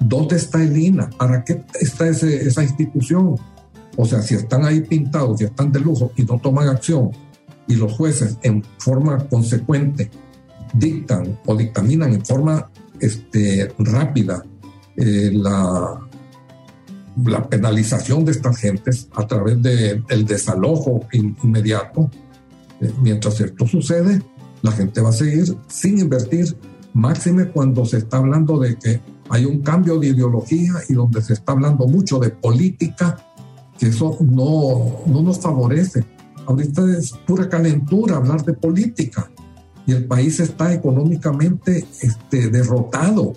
[0.01, 1.11] ¿Dónde está el INA?
[1.11, 3.37] ¿Para qué está esa institución?
[3.97, 7.11] O sea, si están ahí pintados, si están de lujo y no toman acción,
[7.69, 10.11] y los jueces en forma consecuente
[10.75, 14.43] dictan o dictaminan en forma este, rápida
[14.97, 16.01] eh, la,
[17.25, 22.11] la penalización de estas gentes a través del desalojo inmediato,
[22.81, 24.23] eh, mientras esto sucede,
[24.63, 26.57] la gente va a seguir sin invertir,
[26.95, 31.35] máxime cuando se está hablando de que hay un cambio de ideología y donde se
[31.35, 33.19] está hablando mucho de política,
[33.79, 36.05] que eso no, no nos favorece.
[36.47, 39.31] Ahorita es pura calentura hablar de política
[39.87, 43.33] y el país está económicamente este, derrotado,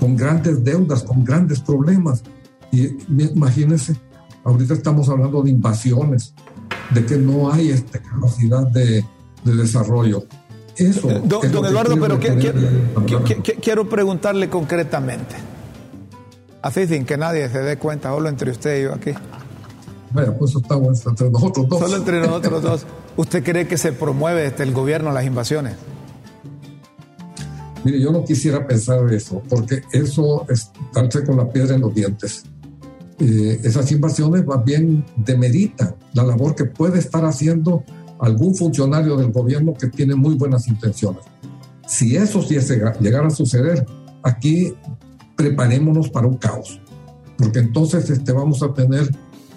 [0.00, 2.22] con grandes deudas, con grandes problemas.
[2.72, 3.96] Y imagínense,
[4.44, 6.34] ahorita estamos hablando de invasiones,
[6.92, 9.04] de que no hay esta capacidad de,
[9.44, 10.24] de desarrollo.
[10.76, 11.10] Eso.
[11.10, 12.18] Eh, don, Eduardo, pero
[13.60, 15.36] quiero preguntarle concretamente.
[16.62, 19.12] Así sin que nadie se dé cuenta, solo entre usted y yo aquí.
[20.12, 21.80] Vaya, pues estamos entre nosotros dos.
[21.80, 22.86] Solo entre nosotros dos.
[23.16, 25.74] ¿Usted cree que se promueve desde el gobierno las invasiones?
[27.84, 31.94] Mire, yo no quisiera pensar eso, porque eso es darse con la piedra en los
[31.94, 32.44] dientes.
[33.18, 37.84] Eh, esas invasiones más bien demeritan la labor que puede estar haciendo
[38.24, 41.24] algún funcionario del gobierno que tiene muy buenas intenciones.
[41.86, 43.86] Si eso llegara a suceder,
[44.22, 44.72] aquí
[45.36, 46.80] preparémonos para un caos,
[47.36, 49.10] porque entonces este, vamos a tener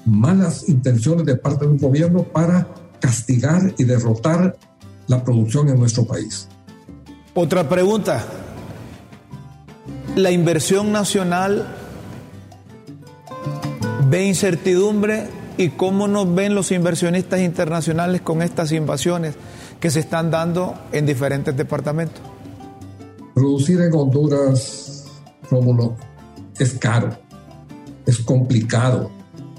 [0.05, 2.67] malas intenciones de parte del gobierno para
[2.99, 4.57] castigar y derrotar
[5.07, 6.47] la producción en nuestro país.
[7.33, 8.25] Otra pregunta.
[10.15, 11.67] La inversión nacional
[14.09, 19.35] ve incertidumbre y cómo nos ven los inversionistas internacionales con estas invasiones
[19.79, 22.21] que se están dando en diferentes departamentos.
[23.33, 25.05] Producir en Honduras,
[25.49, 25.95] Rómulo,
[26.57, 27.17] es caro,
[28.05, 29.11] es complicado.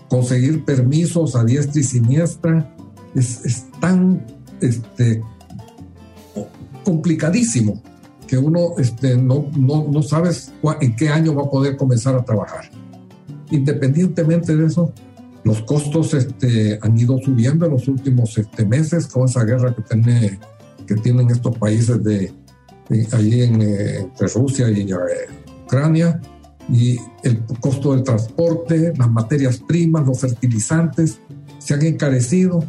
[0.09, 2.75] Conseguir permisos a diestra y siniestra
[3.15, 4.25] es, tan
[4.61, 5.23] este,
[6.85, 7.83] complicadísimo
[8.27, 12.25] que uno este, no, no, no sabes en qué año va a poder comenzar a
[12.25, 12.71] trabajar.
[13.51, 14.93] Independientemente de eso,
[15.45, 19.83] los costos este, han ido subiendo en los últimos este, meses con esa guerra que,
[19.83, 20.39] tiene,
[20.87, 22.33] que tienen estos países de,
[23.13, 24.97] allí en, eh, entre Rusia y eh,
[25.65, 26.21] Ucrania.
[26.71, 31.21] Y el costo del transporte, las materias primas, los fertilizantes
[31.59, 32.63] se han encarecido.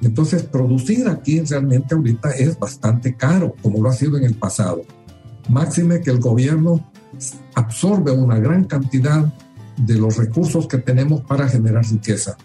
[0.00, 4.82] Entonces, producir aquí realmente ahorita es bastante caro, como lo ha sido en el pasado.
[5.48, 6.90] Máxime que el gobierno
[7.54, 9.32] absorbe una gran cantidad
[9.86, 12.36] de los recursos que tenemos para generar riqueza.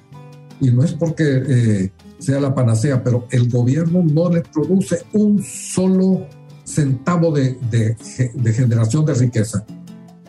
[0.60, 5.44] Y no es porque eh, sea la panacea, pero el gobierno no le produce un
[5.44, 6.26] solo
[6.64, 9.66] centavo de, de, generación de riqueza.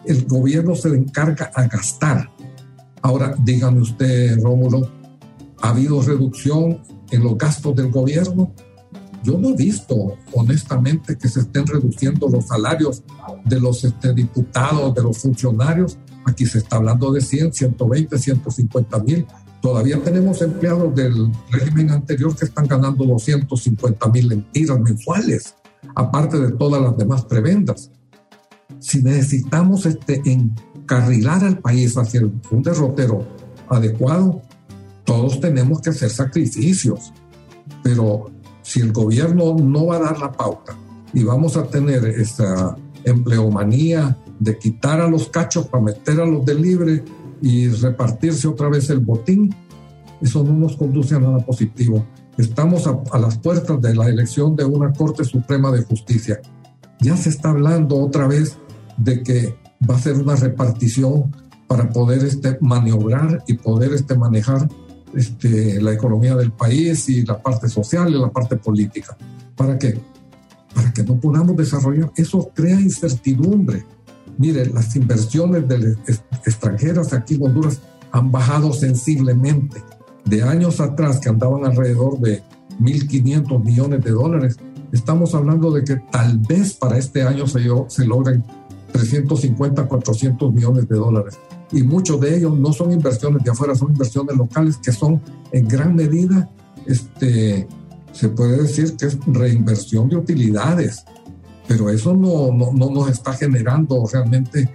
[0.05, 2.31] El gobierno se encarga a gastar.
[3.03, 4.91] Ahora, dígame usted, Rómulo,
[5.63, 8.53] ¿ha habido reducción en los gastos del gobierno?
[9.25, 13.03] Yo no he visto, honestamente, que se estén reduciendo los salarios
[13.45, 18.99] de los este, diputados, de los funcionarios, Aquí se está hablando de 100, 120, 150
[18.99, 19.27] mil.
[19.63, 25.55] Todavía tenemos empleados del régimen anterior que están ganando 250 mil lempiras mensuales,
[25.95, 27.91] aparte de todas las demás prebendas.
[28.79, 33.27] Si necesitamos este, encarrilar al país hacia un derrotero
[33.71, 34.43] adecuado,
[35.05, 37.15] todos tenemos que hacer sacrificios.
[37.83, 40.77] Pero si el gobierno no va a dar la pauta
[41.15, 46.45] y vamos a tener esta empleomanía de quitar a los cachos para meter a los
[46.45, 47.05] de libre
[47.41, 49.55] y repartirse otra vez el botín,
[50.21, 52.05] eso no nos conduce a nada positivo.
[52.37, 56.41] Estamos a, las puertas de la elección de una Corte Suprema de Justicia.
[57.01, 58.57] Ya se está hablando otra vez
[58.97, 59.57] de que
[59.89, 61.35] va a ser una repartición
[61.67, 64.69] para poder este, maniobrar y poder este, manejar
[65.15, 69.17] este, la economía del país y la parte social y la parte política.
[69.57, 70.01] ¿Para qué?
[70.75, 72.13] Para que no podamos desarrollar.
[72.17, 73.85] Eso crea incertidumbre.
[74.39, 75.65] Mire, las inversiones
[76.47, 77.81] extranjeras aquí en Honduras
[78.13, 79.83] han bajado sensiblemente.
[80.25, 82.43] De años atrás, que andaban alrededor de
[82.81, 84.57] 1.500 millones de dólares,
[84.93, 88.45] estamos hablando de que tal vez para este año se, se logren
[88.93, 91.39] 350, 400 millones de dólares.
[91.73, 95.21] Y muchos de ellos no son inversiones de afuera, son inversiones locales que son
[95.53, 96.49] en gran medida,
[96.87, 97.67] este,
[98.13, 101.05] se puede decir que es reinversión de utilidades,
[101.69, 104.69] pero eso no, no, no nos está generando realmente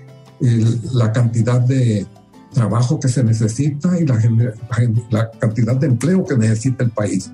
[0.93, 2.05] la cantidad de
[2.53, 7.31] trabajo que se necesita y la, cantidad de empleo que necesita el país.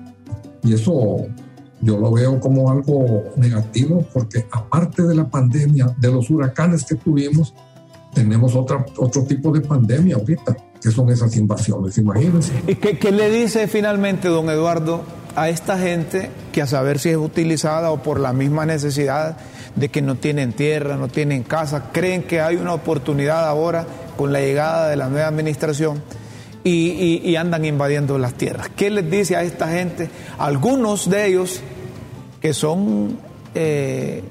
[0.62, 1.26] Y eso
[1.82, 6.94] yo lo veo como algo negativo porque aparte de la pandemia, de los huracanes que
[6.96, 7.54] tuvimos,
[8.14, 12.52] tenemos otra, otro tipo de pandemia ahorita, que son esas invasiones, imagínense.
[12.66, 15.02] ¿Y qué, qué, le dice finalmente, don Eduardo,
[15.36, 19.36] a esta gente que a saber si es utilizada o por la misma necesidad
[19.76, 24.32] de que no tienen tierra, no tienen casa, creen que hay una oportunidad ahora con
[24.32, 26.02] la llegada de la nueva administración?
[26.64, 28.68] y, andan invadiendo las tierras.
[28.76, 30.10] ¿Qué les dice a esta gente?
[30.38, 31.60] Algunos de ellos
[32.40, 33.18] que son
[33.54, 34.22] eh,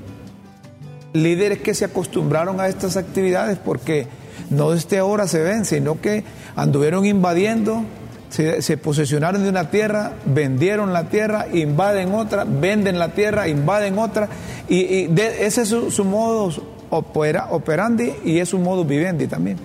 [1.13, 4.07] líderes que se acostumbraron a estas actividades porque
[4.49, 6.23] no desde ahora se ven, sino que
[6.55, 7.83] anduvieron invadiendo,
[8.29, 14.29] se, posesionaron de una tierra, vendieron la tierra, invaden otra, venden la tierra, invaden otra,
[14.67, 16.51] y, ese es su, modo
[16.89, 19.57] operandi y es su modo vivendi también.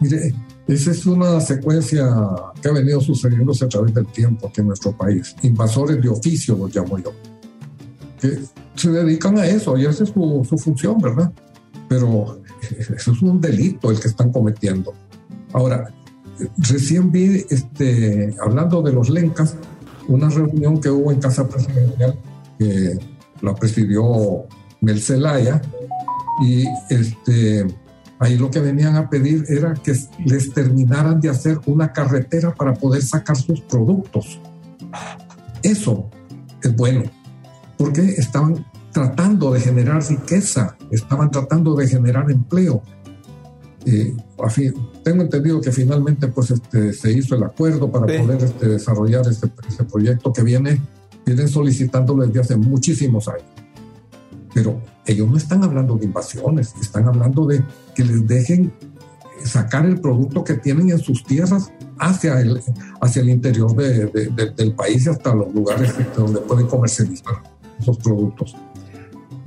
[0.00, 0.34] Mire,
[0.66, 2.08] esa es una secuencia
[2.60, 5.34] que ha venido sucediéndose a través del tiempo aquí en nuestro país.
[5.42, 7.12] Invasores de oficio los llamo yo,
[8.20, 8.38] que
[8.74, 11.30] se dedican a eso y esa es su, su función, ¿verdad?
[11.88, 12.40] Pero
[12.96, 14.94] eso es un delito el que están cometiendo.
[15.52, 15.92] Ahora,
[16.56, 19.56] recién vi, este, hablando de los lencas,
[20.08, 22.18] una reunión que hubo en Casa Presidencial
[22.58, 22.98] que
[23.40, 24.46] la presidió
[24.80, 25.60] Mel Zelaya
[26.42, 27.66] y este
[28.22, 32.72] Ahí lo que venían a pedir era que les terminaran de hacer una carretera para
[32.72, 34.38] poder sacar sus productos.
[35.60, 36.08] Eso
[36.62, 37.02] es bueno,
[37.76, 42.84] porque estaban tratando de generar riqueza, estaban tratando de generar empleo.
[43.84, 44.14] Eh,
[45.02, 49.50] tengo entendido que finalmente pues, este, se hizo el acuerdo para poder este, desarrollar este,
[49.68, 50.80] este, proyecto que viene,
[51.26, 53.44] vienen solicitándolo desde hace muchísimos años.
[54.54, 57.64] Pero ellos no están hablando de invasiones, están hablando de
[57.94, 58.72] que les dejen
[59.44, 62.60] sacar el producto que tienen en sus tierras hacia el,
[63.00, 67.42] hacia el interior del país y hasta los lugares donde pueden comercializar
[67.80, 68.54] esos productos.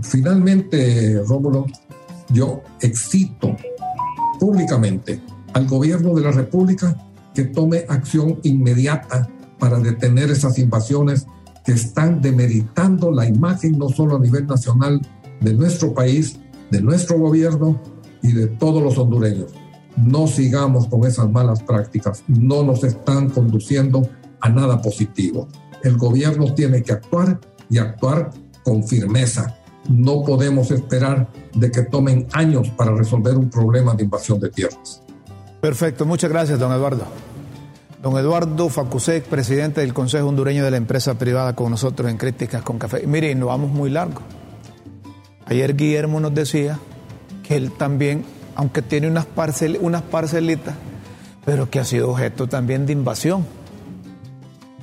[0.01, 1.65] Finalmente, Rómulo,
[2.29, 3.55] yo excito
[4.39, 5.21] públicamente
[5.53, 6.95] al gobierno de la República
[7.33, 11.27] que tome acción inmediata para detener esas invasiones
[11.65, 15.01] que están demeritando la imagen no solo a nivel nacional
[15.41, 16.39] de nuestro país,
[16.71, 17.81] de nuestro gobierno
[18.21, 19.51] y de todos los hondureños.
[19.97, 24.07] No sigamos con esas malas prácticas, no nos están conduciendo
[24.41, 25.47] a nada positivo.
[25.83, 28.31] El gobierno tiene que actuar y actuar
[28.63, 29.57] con firmeza.
[29.89, 35.01] No podemos esperar de que tomen años para resolver un problema de invasión de tierras.
[35.61, 37.05] Perfecto, muchas gracias, don Eduardo.
[38.01, 42.61] Don Eduardo Facusec, presidente del Consejo Hondureño de la Empresa Privada, con nosotros en Críticas
[42.61, 43.07] con Café.
[43.07, 44.21] Miren, nos vamos muy largo.
[45.47, 46.79] Ayer Guillermo nos decía
[47.41, 48.23] que él también,
[48.55, 50.75] aunque tiene unas, parcel, unas parcelitas,
[51.45, 53.45] pero que ha sido objeto también de invasión.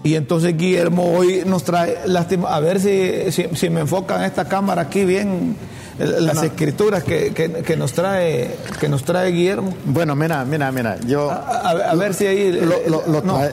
[0.05, 4.83] Y entonces Guillermo hoy nos trae, lástima, a ver si, si me enfocan esta cámara
[4.83, 5.57] aquí bien
[5.99, 9.75] las escrituras que, que, nos trae que nos trae Guillermo.
[9.85, 12.61] Bueno, mira, mira, mira, yo a, ver si ahí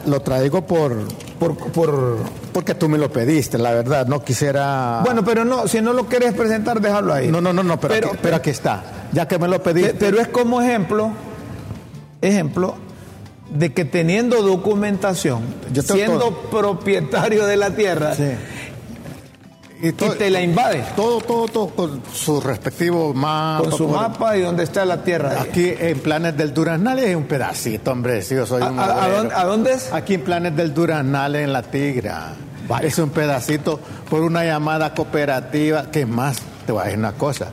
[0.05, 2.17] lo, traigo por, por, por
[2.53, 6.05] porque tú me lo pediste, la verdad, no quisiera Bueno, pero no, si no lo
[6.07, 7.27] quieres presentar, déjalo ahí.
[7.27, 8.83] No, no, no, no, pero, pero, aquí, está.
[9.11, 9.93] Ya que me lo pediste.
[9.93, 11.11] Pero es como ejemplo
[12.21, 12.75] ejemplo
[13.51, 15.43] de que teniendo documentación,
[15.83, 18.15] siendo propietario de la tierra,
[19.81, 20.83] y, te la invade.
[20.95, 23.63] Todo, todo, todo con su respectivo mapa.
[23.63, 25.41] Con su mapa y donde está la tierra.
[25.41, 28.21] Aquí en Planes del Duraznal es un pedacito, hombre.
[28.21, 29.93] Si yo soy un ¿A, dónde, es?
[29.93, 32.33] Aquí en Planes del Duraznal en La Tigra.
[32.81, 33.79] Es un pedacito
[34.09, 35.89] por una llamada cooperativa.
[35.89, 36.39] que más?
[36.65, 37.51] Te voy a decir una cosa.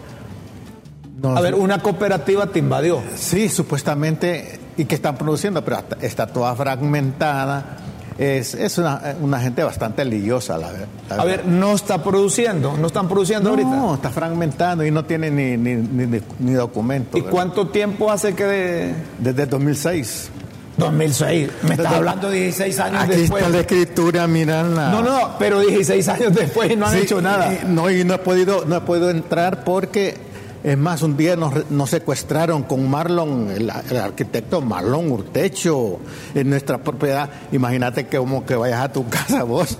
[1.22, 3.02] a ver, una cooperativa te invadió.
[3.14, 7.78] Sí, supuestamente, y que están produciendo, pero está toda fragmentada
[8.18, 10.88] es, es una, una, gente bastante lillosa, la, verdad.
[11.10, 13.68] A ver, no está produciendo, no están produciendo ahorita.
[13.68, 17.18] No, está fragmentando y no tiene ni, ni, ni, ni documento.
[17.18, 17.32] ¿Y ¿verdad?
[17.32, 18.94] cuánto tiempo hace que de...?
[19.18, 20.30] Desde 2006.
[20.78, 23.42] 2006, me estás hablando de 16 años Aquí después.
[23.42, 24.90] está la escritura, mirarla.
[24.90, 27.50] No, no, pero 16 años después y no han Sí, hecho nada.
[27.52, 30.18] y- no, y no he podido, no he podido entrar porque,
[30.66, 36.00] es más, un día nos, secuestraron con Marlon, el, arquitecto Marlon Urtecho,
[36.34, 37.30] en nuestra propiedad.
[37.52, 39.78] Imagínate que como que vayas a tu casa vos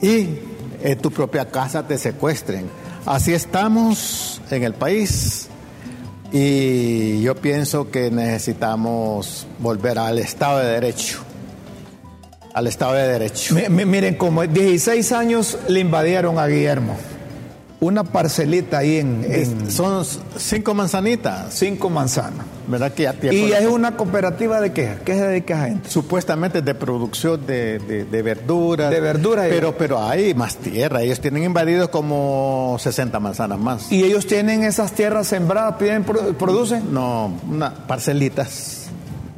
[0.00, 0.28] y
[0.82, 2.64] en tu propia casa te secuestren.
[3.04, 5.48] Así estamos en el país
[6.32, 11.18] y yo pienso que necesitamos volver al Estado de Derecho.
[12.54, 13.54] Al Estado de Derecho.
[13.68, 16.96] Mi- miren, como 16 años le invadieron a Guillermo.
[17.82, 20.04] Una parcelita ahí en, en Son
[20.38, 22.46] cinco manzanitas, cinco manzanas.
[22.68, 22.92] ¿verdad?
[22.92, 24.98] Que ya Y es una cooperativa de qué?
[25.04, 25.90] ¿Qué se dedica a gente?
[25.90, 28.88] supuestamente de producción de, de- de verduras.
[28.88, 31.02] De verduras, Pero, pero hay más tierra.
[31.02, 33.90] Ellos tienen invadidos como 60 manzanas más.
[33.90, 35.74] Y ellos tienen esas tierras sembradas,
[36.06, 36.94] pro- producen.
[36.94, 38.86] No, una, parcelitas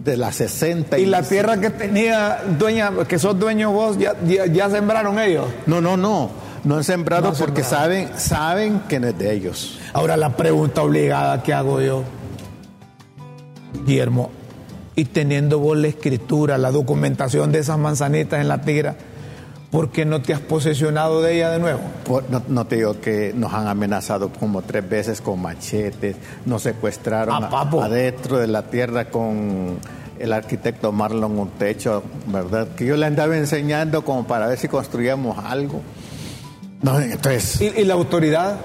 [0.04, 0.98] de las 60.
[0.98, 5.46] Y la tierra que tenía dueña, que sos dueño vos, ya, ya, ya sembraron ellos.
[5.64, 6.43] No, no, no.
[6.64, 7.84] No han sembrado No porque sembrado.
[7.84, 9.78] saben saben que no es de ellos.
[9.92, 12.02] Ahora la pregunta obligada que hago yo,
[13.86, 14.30] Guillermo,
[14.96, 18.94] y teniendo vos la escritura, la documentación de esas manzanitas en la tira,
[19.70, 21.80] ¿por qué no te has posesionado de ella de nuevo?
[22.06, 26.62] Por- no, no te digo que nos han amenazado como tres veces con machetes, nos
[26.62, 29.78] secuestraron Ah, a- adentro de la tierra con
[30.18, 32.68] el arquitecto Marlon Montecho, ¿verdad?
[32.76, 35.82] Que yo le andaba enseñando como para ver si construíamos algo.
[36.84, 38.56] No, entonces, ¿Y, y la autoridad?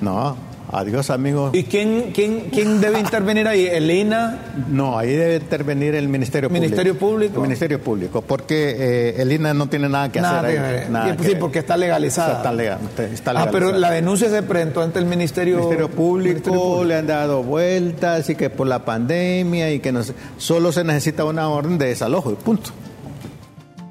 [0.00, 0.36] no,
[0.72, 1.54] adiós amigos.
[1.54, 3.66] ¿Y quién, quién, quién debe intervenir ahí?
[3.66, 4.38] ¿El INA?
[4.70, 6.60] No, ahí debe intervenir el Ministerio Público.
[6.66, 7.34] ¿Ministerio Público?
[7.36, 10.86] El Ministerio Público, porque eh, el INA no tiene nada que Nada hacer que ahí.
[10.90, 12.36] nada Sí, que sí, porque está legalizada.
[12.38, 12.78] Está, legal,
[13.12, 13.78] está Ah, pero legalizada.
[13.78, 16.84] la denuncia se presentó ante el Ministerio, Ministerio Público, Ministerio Público.
[16.84, 20.82] le han dado vueltas y que por la pandemia y que no sé, solo se
[20.84, 22.70] necesita una orden de desalojo y punto.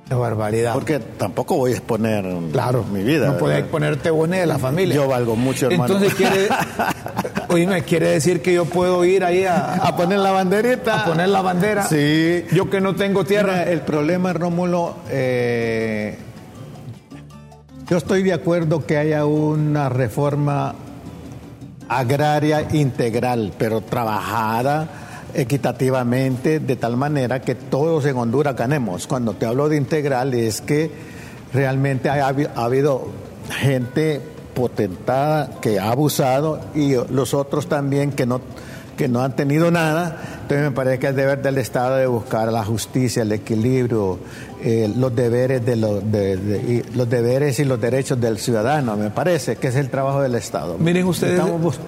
[0.07, 0.73] Qué barbaridad.
[0.73, 3.27] Porque tampoco voy a exponer Claro, mi vida.
[3.27, 3.71] No podés ¿verdad?
[3.71, 4.95] ponerte vos ni de la familia.
[4.95, 5.93] Yo valgo mucho, hermano.
[5.95, 6.49] Entonces quiere,
[7.49, 11.01] oíme, quiere decir que yo puedo ir ahí a, a poner la banderita.
[11.01, 11.83] a poner la bandera.
[11.87, 12.45] Sí.
[12.51, 13.53] Yo que no tengo tierra.
[13.53, 16.17] Mira, el problema, Rómulo, eh,
[17.87, 20.75] yo estoy de acuerdo que haya una reforma
[21.87, 24.87] agraria integral, pero trabajada
[25.33, 29.07] equitativamente de tal manera que todos en Honduras ganemos.
[29.07, 30.91] Cuando te hablo de integral es que
[31.53, 33.07] realmente ha, habi- ha habido
[33.49, 34.21] gente
[34.53, 38.41] potentada que ha abusado y los otros también que no
[38.97, 40.19] que no han tenido nada.
[40.43, 44.19] Entonces me parece que es deber del Estado de buscar la justicia, el equilibrio,
[44.61, 48.95] eh, los deberes de los de- de- y los deberes y los derechos del ciudadano.
[48.95, 50.77] Me parece que es el trabajo del Estado.
[50.77, 51.79] Miren ustedes- Necesitamos bus-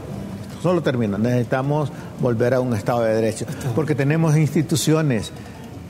[0.65, 1.19] Solo termino.
[1.19, 3.45] Necesitamos volver a un Estado de Derecho.
[3.75, 5.31] Porque tenemos instituciones,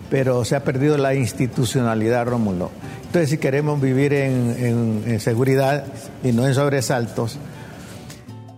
[0.09, 2.71] pero se ha perdido la institucionalidad, Rómulo.
[3.05, 5.85] Entonces, si queremos vivir en, en- en seguridad
[6.25, 7.37] y no en sobresaltos,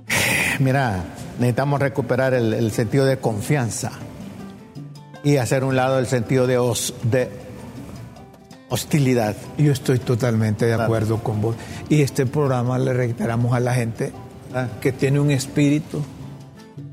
[0.59, 1.03] mira,
[1.37, 3.91] necesitamos recuperar el, el sentido de confianza
[5.23, 7.29] y hacer un lado el sentido de, hos- de
[8.69, 9.35] hostilidad.
[9.59, 10.85] Yo estoy totalmente de Claro.
[10.85, 11.55] acuerdo con vos.
[11.89, 14.11] Y este programa le reiteramos a la gente
[14.81, 16.01] Que tiene un espíritu,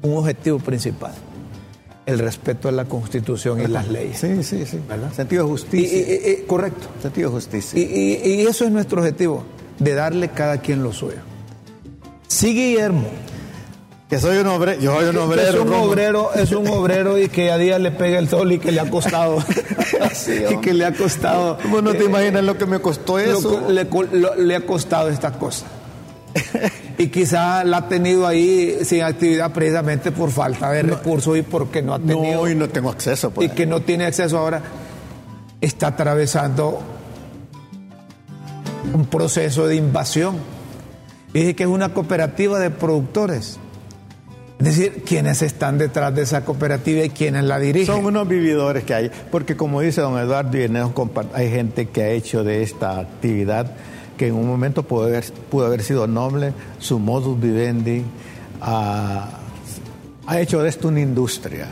[0.03, 1.13] un objetivo principal,
[2.07, 4.19] el respeto a la Constitución y las leyes.
[4.19, 4.79] Sí, sí, sí.
[4.89, 5.13] ¿Verdad?
[5.15, 5.99] Sentido de justicia.
[5.99, 6.89] y- y- y- correcto.
[7.01, 7.79] sentido de justicia.
[7.81, 9.45] Y, eso es nuestro objetivo,
[9.79, 11.19] de darle cada quien lo suyo.
[12.29, 13.07] Sí, Guillermo.
[14.11, 15.49] que soy un obrero, yo soy un obrero.
[15.51, 18.59] es un obrero, es un obrero y que a día le pega el sol y
[18.59, 19.39] que le ha costado.
[20.53, 21.59] y que le ha costado.
[21.71, 23.63] Vos no te imaginas lo que me costó lo- eso.
[23.71, 25.67] le, lo- le ha costado esta cosa.
[26.97, 31.83] y quizá la ha tenido ahí sin actividad precisamente por falta de recursos y porque
[31.83, 32.43] no ha tenido.
[32.43, 33.31] No, y no tengo acceso.
[33.31, 33.51] Pues.
[33.51, 34.63] y que no tiene acceso ahora,
[35.61, 36.81] está atravesando
[38.93, 40.37] un proceso de invasión.
[41.33, 43.59] Y que es una cooperativa de productores.
[44.61, 47.93] Es decir, quienes están detrás de esa cooperativa y quienes la dirigen.
[47.93, 50.71] Son unos vividores que hay, porque como dice don Eduardo y
[51.35, 53.73] hay gente que ha hecho de esta actividad
[54.17, 58.03] que en un momento pudo haber, pudo haber sido noble, su modus vivendi,
[58.61, 59.29] ha,
[60.27, 61.67] ha hecho de esto una industria.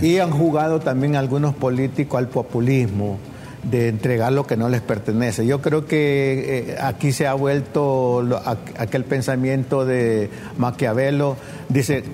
[0.00, 0.06] Sí.
[0.06, 3.18] Y han jugado también algunos políticos al populismo
[3.62, 5.46] de entregar lo que no les pertenece.
[5.46, 11.36] Yo creo que eh, aquí se ha vuelto lo- a- aquel pensamiento de Maquiavelo,
[11.68, 12.04] dice,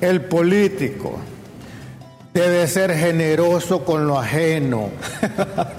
[0.00, 1.18] el político
[2.38, 4.90] Debe ser generoso con lo ajeno,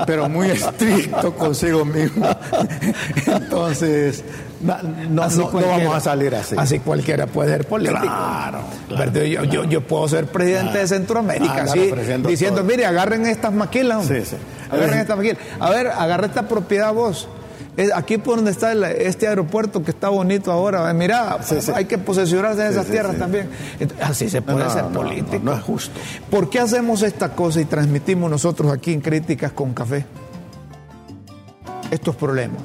[0.05, 2.28] pero muy estricto consigo mismo.
[3.26, 4.24] Entonces,
[4.62, 6.55] no, vamos a salir así.
[6.57, 8.01] Así cualquiera puede ser político.
[8.01, 8.60] Claro.
[9.70, 11.66] Yo, puedo ser presidente de Centroamérica,
[12.28, 14.05] diciendo, mire, agarren estas maquilas.
[14.05, 14.36] Sí, sí.
[14.70, 15.38] Agarren estas maquilas.
[15.60, 17.28] A ver, agarra esta propiedad vos
[17.93, 21.38] aquí por donde está este aeropuerto que está bonito ahora, mira,
[21.73, 23.49] hay que posesionarse de esas tierras también.
[24.01, 25.39] Así se puede ser político.
[25.43, 25.99] No, es justo.
[26.30, 30.05] ¿Por qué hacemos esta cosa y transmitimos nosotros aquí en Críticas con Café
[31.91, 32.61] estos problemas?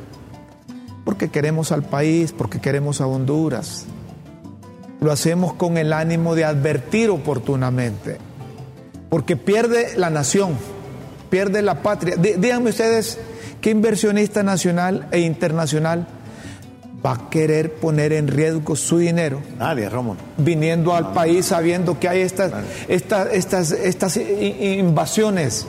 [1.04, 3.84] Porque queremos al país, porque queremos a Honduras.
[5.00, 8.18] Lo hacemos con el ánimo de advertir oportunamente,
[9.10, 10.56] porque pierde la nación,
[11.30, 12.16] pierde la patria.
[12.16, 13.18] díganme ustedes
[13.64, 16.06] ¿Qué inversionista nacional e internacional
[17.02, 19.40] va a querer poner en riesgo su dinero?
[19.58, 20.20] Nadie, Rómulo.
[20.36, 22.52] Viniendo al país sabiendo que hay estas,
[22.88, 25.66] estas, estas, invasiones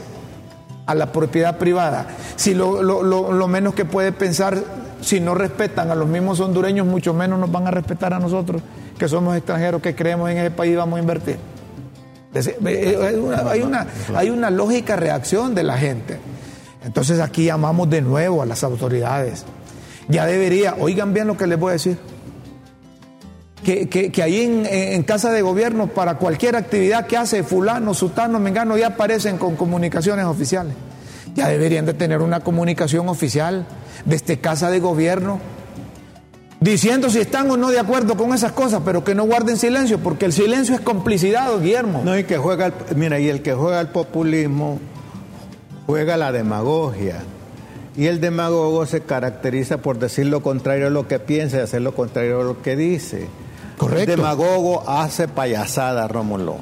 [0.86, 2.08] a la propiedad privada.
[2.36, 4.62] Si lo, lo, menos que puede pensar,
[5.00, 8.62] si no respetan a los mismos hondureños, mucho menos nos van a respetar a nosotros,
[9.00, 11.38] que somos extranjeros, que creemos en ese país y vamos a invertir.
[13.46, 16.20] Hay una, hay una lógica reacción de la gente.
[16.86, 19.44] Entonces aquí llamamos de nuevo a las autoridades.
[20.08, 21.98] Ya debería, oigan bien lo que les voy a decir,
[23.64, 28.88] que, ahí en, casa de gobierno para cualquier actividad que hace fulano, sutano, mengano, ya
[28.88, 30.76] aparecen con comunicaciones oficiales.
[31.34, 33.66] Ya deberían de tener una comunicación oficial
[34.06, 35.40] desde casa de gobierno
[36.60, 40.00] diciendo si están o no de acuerdo con esas cosas, pero que no guarden silencio,
[40.00, 42.04] porque el silencio es complicidad, Guillermo.
[42.06, 44.80] No, y que juega, mira, y el que juega al populismo
[45.86, 47.24] juega la demagogia.
[47.98, 51.82] Y el demagogo se caracteriza por decir lo contrario a lo que piensa y hacer
[51.82, 53.28] lo contrario a lo que dice.
[53.78, 54.12] Correcto.
[54.12, 56.58] El demagogo hace payasada, Rómulo.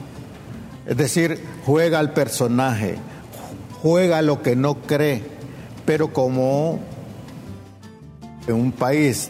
[0.85, 2.97] Es decir, juega al personaje,
[3.81, 5.23] juega lo que no cree,
[5.85, 6.79] pero como
[8.47, 9.29] en un país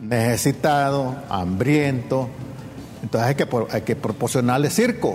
[0.00, 2.28] necesitado, hambriento,
[3.02, 5.14] entonces hay que, hay que proporcionarle circo.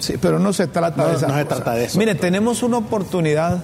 [0.00, 1.28] Sí, pero no se trata de eso.
[1.28, 1.98] No se trata de eso.
[1.98, 3.62] Mire, tenemos una oportunidad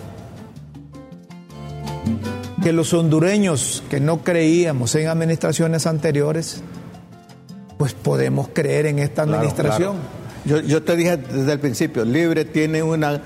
[2.63, 6.63] que los hondureños que no creíamos en administraciones anteriores,
[7.79, 9.97] pues podemos creer en esta administración.
[10.45, 13.21] Yo, yo, te dije desde el principio, Libre tiene una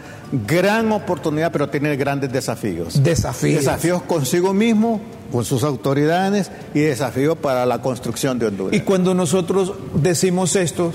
[0.46, 3.02] gran oportunidad, pero tiene grandes desafíos.
[3.02, 3.64] Desafíos.
[3.64, 5.00] Desafíos consigo mismo,
[5.30, 8.74] con sus autoridades y desafíos para la construcción de Honduras.
[8.74, 10.92] Y cuando nosotros decimos esto,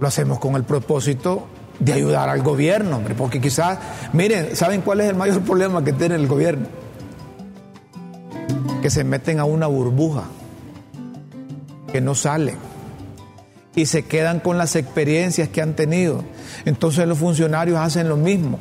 [0.00, 1.46] lo hacemos con el propósito
[1.78, 3.78] de ayudar al gobierno, hombre, porque quizás,
[4.12, 6.66] miren, ¿saben cuál es el mayor problema que tiene el gobierno?
[8.82, 10.24] Que se meten a una burbuja,
[11.92, 12.56] que no salen
[13.74, 16.24] y se quedan con las experiencias que han tenido.
[16.64, 18.58] Entonces los funcionarios hacen lo mismo.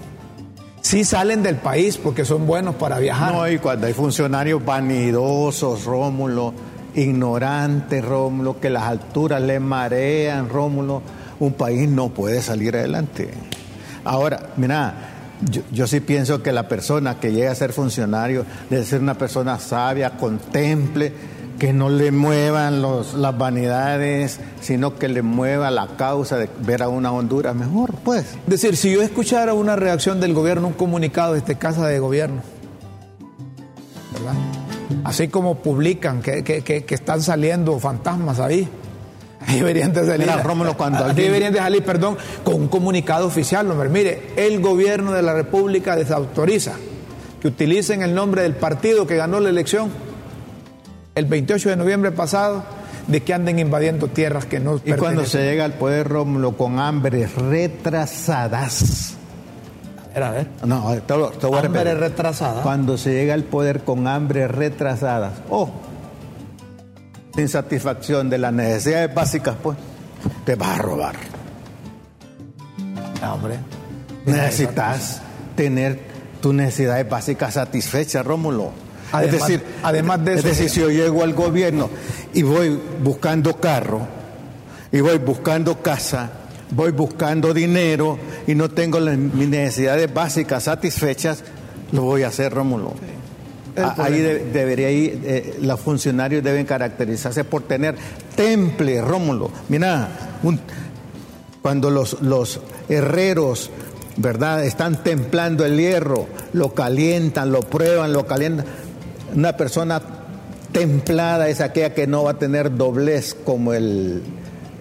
[0.82, 3.34] Sí salen del país porque son buenos para viajar.
[3.34, 6.54] No, y cuando hay funcionarios vanidosos, Rómulo,
[6.96, 11.02] ignorantes, Rómulo, que las alturas le marean, Rómulo,
[11.40, 13.30] un país no puede salir adelante.
[14.04, 14.94] Ahora, mira,
[15.72, 19.58] yo, sí pienso que la persona que llega a ser funcionario debe ser una persona
[19.60, 21.14] sabia, contemple,
[21.58, 26.90] que no le muevan las vanidades, sino que le mueva la causa de ver a
[26.90, 28.26] una Honduras mejor, pues.
[28.46, 32.00] Es decir, si yo escuchara una reacción del gobierno, un comunicado de este casa de
[32.00, 32.42] gobierno,
[34.14, 34.34] ¿verdad?
[35.04, 38.68] Así como publican que, que están saliendo fantasmas ahí,
[39.54, 40.28] deberían de salir.
[40.78, 43.90] cuando deberían de salir, perdón, con un comunicado oficial, hombre.
[43.90, 46.74] Mire, el gobierno de la República desautoriza
[47.42, 49.90] que utilicen el nombre del partido que ganó la elección
[51.16, 52.64] el 28 de noviembre pasado
[53.08, 56.80] de que anden invadiendo tierras que no Y cuando se llega al poder Rómulo con
[56.80, 59.16] hambres retrasadas.
[60.16, 61.14] A ver, No, te,
[61.48, 62.62] voy a Hambre retrasada.
[62.62, 65.34] Cuando se llega al poder con hambres retrasadas.
[65.50, 65.72] Oh,
[67.42, 69.78] insatisfacción de las necesidades básicas, pues
[70.46, 71.16] te vas a robar.
[73.22, 73.56] hombre.
[74.26, 75.22] Necesitas
[75.56, 76.00] tener
[76.42, 78.72] tus necesidades básicas satisfechas, Rómulo.
[79.22, 81.90] es decir, además de eso, es decir, si yo llego al gobierno
[82.34, 84.20] y voy buscando carro,
[84.92, 86.32] y voy buscando casa,
[86.72, 88.18] voy buscando dinero
[88.48, 91.44] y no tengo mis necesidades básicas satisfechas,
[91.92, 92.94] lo voy a hacer, Rómulo.
[92.96, 93.19] Ah,
[93.98, 97.96] ahí debería ir, eh, los funcionarios deben caracterizarse por tener
[98.36, 99.52] temple, Rómulo.
[99.70, 100.10] Mira,
[101.62, 103.70] cuando los, los herreros,
[104.18, 104.66] ¿verdad?
[104.66, 108.66] Están templando el hierro, lo calientan, lo prueban, lo calientan.
[109.36, 110.02] Una persona
[110.72, 114.22] templada es aquella que no va a tener doblez como el,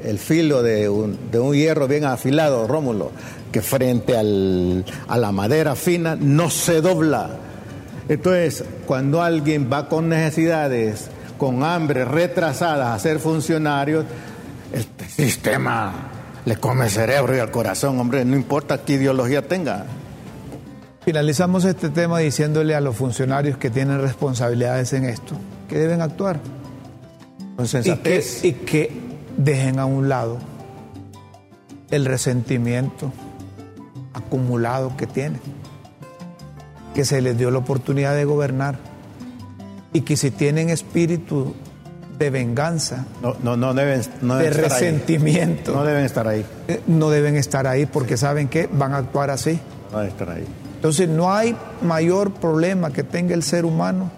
[0.05, 3.11] el filo de un, de un hierro bien afilado, Rómulo,
[3.53, 7.31] que frente al, a la madera fina no se dobla.
[8.09, 14.05] Entonces, cuando alguien va con necesidades, con hambre, retrasadas a ser funcionarios,
[14.73, 15.93] este sistema
[16.45, 19.85] le come el cerebro y el corazón, hombre, no importa qué ideología tenga.
[21.05, 25.37] Finalizamos este tema diciéndole a los funcionarios que tienen responsabilidades en esto
[25.69, 26.41] que deben actuar.
[27.57, 28.45] Con Y que, sensatez.
[28.45, 28.91] y que
[29.37, 30.39] dejen a un lado
[31.91, 33.13] el resentimiento
[34.13, 35.41] acumulado que tienen.
[36.95, 38.79] Que se les dio la oportunidad de gobernar.
[39.93, 41.55] Y que si tienen espíritu
[42.19, 44.53] de venganza, No, no, no deben, no de ahí.
[44.53, 46.45] resentimiento, No deben estar ahí.
[46.67, 49.59] eh, no deben estar ahí porque saben que van a actuar así.
[49.93, 50.45] No deben estar ahí.
[50.75, 54.11] Entonces no hay mayor problema que tenga el ser humano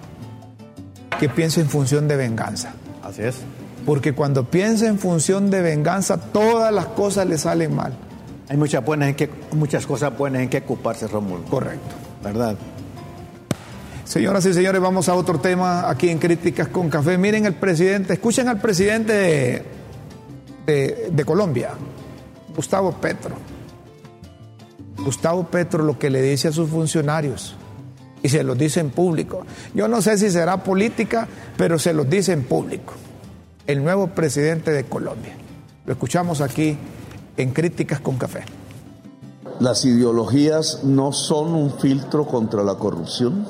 [1.19, 2.73] que piense en función de venganza.
[3.03, 3.37] Así es.
[3.85, 7.93] Porque cuando piensa en función de venganza, todas las cosas le salen mal.
[8.49, 11.45] Hay muchas, buenas en que, muchas cosas buenas en que ocuparse, Rómulo.
[11.45, 11.95] Correcto.
[12.23, 12.57] ¿Verdad?
[14.05, 17.17] Señoras y señores, vamos a otro tema aquí en Críticas con Café.
[17.17, 19.65] Miren el presidente, escuchen al presidente
[20.67, 21.71] de, Colombia,
[22.55, 23.37] Gustavo Petro.
[24.99, 27.55] Gustavo Petro lo que le dice a sus funcionarios
[28.23, 29.47] y se los dice en público.
[29.75, 32.95] Yo no sé si será política, pero se los dice en público.
[33.67, 35.35] El nuevo presidente de Colombia.
[35.87, 36.77] Lo escuchamos aquí
[37.37, 38.43] en Críticas con Café.
[39.61, 43.45] Las ideologías no son un filtro contra la corrupción.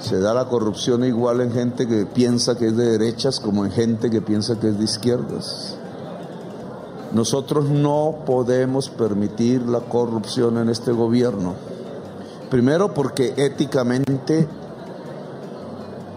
[0.00, 3.70] Se da la corrupción igual en gente que piensa que es de derechas como en
[3.70, 5.76] gente que piensa que es de izquierdas.
[7.12, 11.54] Nosotros no podemos permitir la corrupción en este gobierno.
[12.50, 14.48] Primero porque éticamente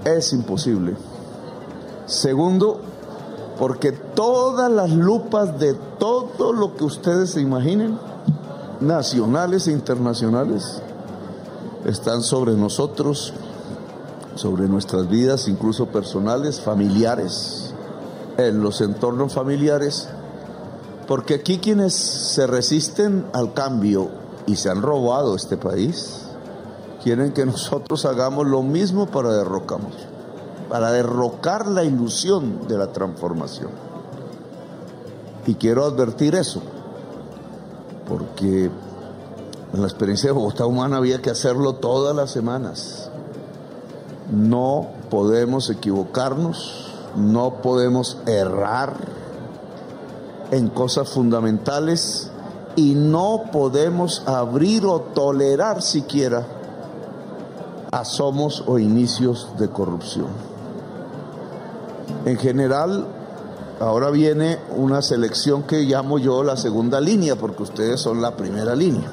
[0.03, 0.95] es imposible.
[2.07, 2.79] Segundo,
[3.59, 7.97] porque todas las lupas de todo lo que ustedes se imaginen,
[8.81, 10.81] nacionales e internacionales,
[11.85, 13.33] están sobre nosotros,
[14.35, 17.73] sobre nuestras vidas, incluso personales, familiares,
[18.37, 20.09] en los entornos familiares,
[21.07, 24.09] porque aquí quienes se resisten al cambio
[24.47, 26.23] y se han robado este país,
[27.03, 30.15] quieren que nosotros hagamos lo mismo para derrocarnos
[30.69, 33.69] para derrocar la ilusión de la transformación.
[35.45, 36.61] Y quiero advertir eso,
[38.07, 38.69] porque
[39.73, 43.09] en la experiencia de Bogotá Humana había que hacerlo todas las semanas.
[44.31, 48.95] No podemos equivocarnos, no podemos errar
[50.51, 52.29] en cosas fundamentales
[52.75, 56.45] y no podemos abrir o tolerar siquiera
[57.91, 60.27] asomos o inicios de corrupción.
[62.25, 63.07] En general,
[63.79, 68.75] ahora viene una selección que llamo yo la segunda línea, porque ustedes son la primera
[68.75, 69.09] línea.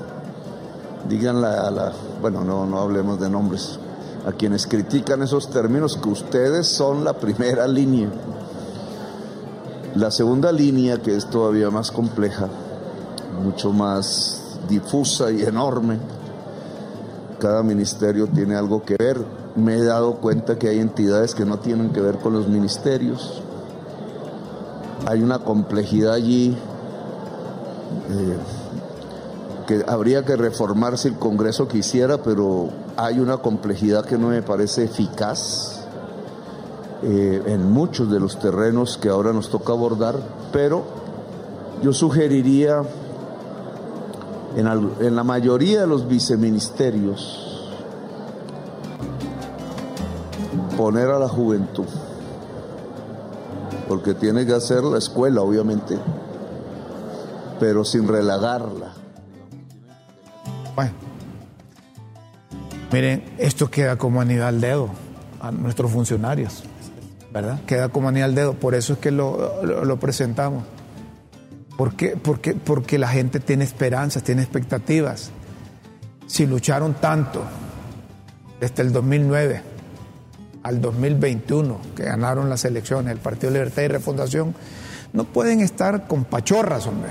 [1.09, 3.79] Díganle a la, bueno, no, no hablemos de nombres,
[4.27, 8.09] a quienes critican esos términos, que ustedes son la primera línea.
[9.95, 12.49] La segunda línea, que es todavía más compleja,
[13.43, 15.99] mucho más difusa y enorme,
[17.39, 19.19] cada ministerio tiene algo que ver.
[19.57, 23.43] Me he dado cuenta que hay entidades que no tienen que ver con los ministerios.
[25.07, 26.57] Hay una complejidad allí
[28.11, 28.37] eh,
[29.67, 34.43] que habría que reformar si el Congreso quisiera, pero hay una complejidad que no me
[34.43, 35.83] parece eficaz
[37.03, 40.17] eh, en muchos de los terrenos que ahora nos toca abordar,
[40.53, 40.85] pero
[41.83, 42.83] yo sugeriría
[44.57, 47.71] en, la mayoría de los viceministerios
[50.77, 51.87] poner a la juventud,
[53.93, 55.99] porque tiene que hacer la escuela, obviamente,
[57.61, 58.95] pero sin relagarla.
[60.75, 60.93] Bueno,
[62.91, 64.89] miren, esto queda como anillo al dedo
[65.43, 66.63] a nuestros funcionarios,
[67.35, 67.61] ¿verdad?
[67.67, 70.65] Queda como anillo al dedo, por eso es que lo, lo- lo presentamos.
[71.77, 72.17] ¿Por qué?
[72.17, 75.31] Porque, porque la gente tiene esperanzas, tiene expectativas.
[76.27, 77.43] Si lucharon tanto
[78.59, 79.61] desde el 2009
[80.63, 84.55] al 2021, que ganaron las elecciones, el Partido Libertad y Refundación,
[85.13, 87.11] no pueden estar con pachorras, hombre.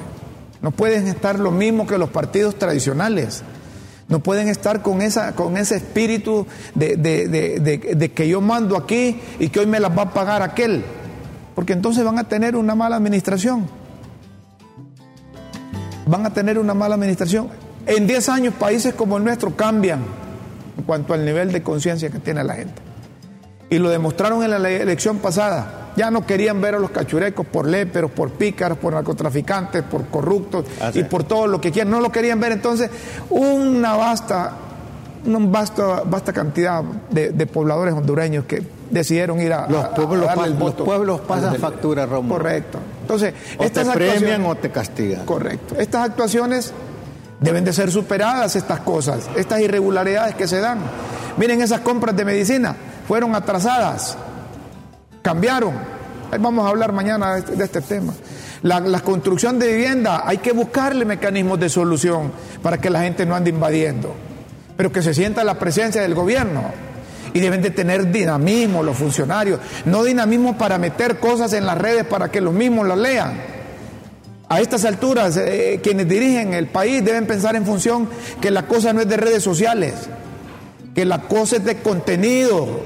[0.61, 3.43] No pueden estar lo mismo que los partidos tradicionales.
[4.07, 6.45] No pueden estar con, esa, con ese espíritu
[6.75, 7.27] de, de-
[7.95, 10.83] de- que yo mando aquí y que hoy me las va a pagar aquel.
[11.55, 13.67] Porque entonces van a tener una mala administración.
[16.05, 17.47] Van a tener una mala administración.
[17.85, 20.01] En 10 años países como el nuestro cambian
[20.77, 22.81] en cuanto al nivel de conciencia que tiene la gente.
[23.71, 25.77] Y lo demostraron en la le- elección pasada.
[25.95, 30.65] Ya no querían ver a los cachurecos por léperos, por pícaros, por narcotraficantes, por corruptos
[30.93, 31.89] y por todo lo que quieran.
[31.91, 32.51] No lo querían ver.
[32.51, 32.89] Entonces,
[33.29, 34.51] una vasta,
[35.25, 39.93] una vasta, vasta cantidad de, de pobladores hondureños que decidieron ir a, Los a- a
[39.95, 42.07] pueblos, darle el los pueblos pasan factura.
[42.07, 42.77] Correcto.
[43.01, 45.25] Entonces, O estas te premian o te castigan.
[45.25, 45.75] Correcto.
[45.77, 46.73] Estas actuaciones
[47.39, 50.79] deben de ser superadas, estas cosas, estas irregularidades que se dan.
[51.37, 52.75] Miren, esas compras de medicina
[53.07, 54.17] fueron atrasadas,
[55.21, 55.73] cambiaron.
[56.39, 58.13] Vamos a hablar mañana de este, este tema.
[58.63, 62.31] La, la construcción de vivienda, hay que buscarle mecanismos de solución
[62.61, 64.13] para que la gente no ande invadiendo,
[64.77, 66.63] pero que se sienta la presencia del gobierno.
[67.33, 72.05] Y deben de tener dinamismo los funcionarios, no dinamismo para meter cosas en las redes
[72.05, 73.33] para que los mismos las lean.
[74.49, 78.09] A estas alturas, eh, quienes dirigen el país deben pensar en función
[78.41, 79.93] que la cosa no es de redes sociales,
[80.95, 82.81] que la cosa es de contenido,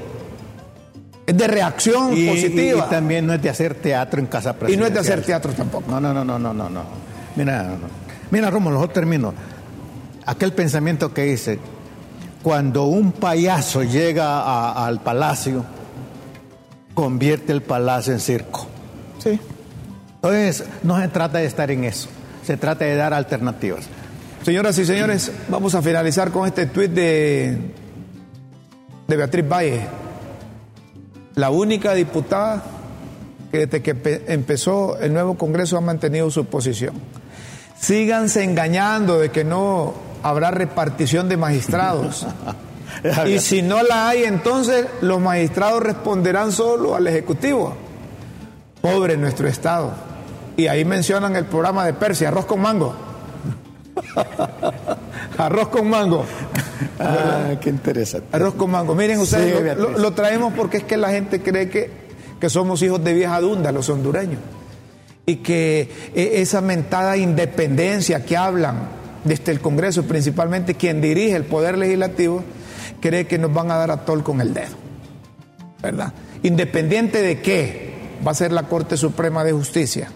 [1.26, 2.86] es de reacción Y, positiva.
[2.86, 4.88] y también no es de hacer teatro en casa Y no presidencial.
[4.88, 5.90] es de hacer teatro tampoco.
[5.90, 6.82] No, no, no, no, no, no, no.
[7.34, 7.76] Mira, no.
[8.30, 9.34] mira, Rómulo, yo termino.
[10.24, 11.58] Aquel pensamiento que hice,
[12.42, 15.64] cuando un payaso llega a- al palacio,
[16.94, 18.66] convierte el palacio en circo.
[19.22, 19.38] Sí.
[20.16, 22.08] Entonces, no se trata de estar en eso,
[22.44, 23.84] se trata de dar alternativas.
[24.44, 27.58] Señoras y señores, vamos a finalizar con este tuit de,
[29.06, 29.86] de Beatriz Valle,
[31.34, 32.62] la única diputada
[33.52, 36.94] que desde que pe- empezó el nuevo Congreso ha mantenido su posición.
[37.78, 42.26] Síganse engañando de que no habrá repartición de magistrados.
[43.26, 47.76] Y si no la hay, entonces los magistrados responderán solo al Ejecutivo.
[48.80, 49.92] Pobre nuestro Estado.
[50.56, 52.94] Y ahí mencionan el programa de Persia, arroz con mango.
[55.38, 56.24] arroz con mango.
[56.98, 58.28] Ah, qué interesante.
[58.32, 58.94] Arroz con mango.
[58.94, 59.86] Miren ustedes, Sí, lo- Beatriz.
[59.92, 61.90] lo, lo traemos porque es que la gente cree que,
[62.38, 64.40] que somos hijos de vieja dunda, los hondureños.
[65.24, 68.88] Y que eh, esa mentada independencia que hablan
[69.24, 72.44] desde el Congreso, principalmente quien dirige el Poder Legislativo,
[73.00, 74.74] cree que nos van a dar a tol con el dedo.
[75.82, 76.12] ¿Verdad?
[76.42, 77.94] Independiente de qué
[78.26, 80.10] va a ser la Corte Suprema de Justicia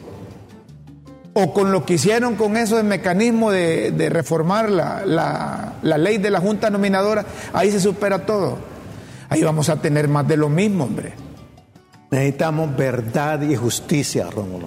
[1.33, 5.97] o con lo que hicieron con eso del mecanismo de, de reformar la, la- la
[5.99, 8.59] ley de la Junta Nominadora, ahí se supera todo.
[9.28, 11.12] Ahí vamos a tener más de lo mismo, hombre.
[12.11, 14.66] Necesitamos verdad y justicia, Rómulo.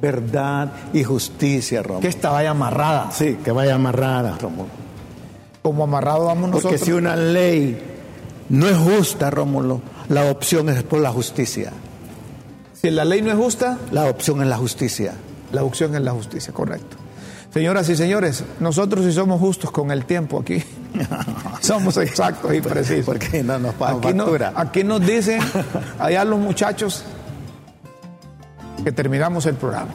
[0.00, 2.00] Verdad y justicia, Rómulo.
[2.00, 3.10] Que esta vaya amarrada.
[3.10, 4.68] Sí, que vaya amarrada, Rómulo.
[5.62, 6.80] Como amarrado vamos Porque nosotros.
[6.86, 7.78] si una ley
[8.48, 11.72] no es justa, Rómulo, la opción es por la justicia.
[12.72, 15.12] Si la ley no es justa, La opción es la justicia.
[15.52, 16.96] La opción es la justicia, correcto.
[17.52, 20.62] Señoras y señores, nosotros si somos justos con el tiempo aquí,
[21.60, 23.04] somos exactos y precisos.
[23.06, 25.40] Porque no nos pagan Aquí, no- aquí nos dicen,
[25.98, 27.04] allá los muchachos,
[28.84, 29.90] que terminamos el programa.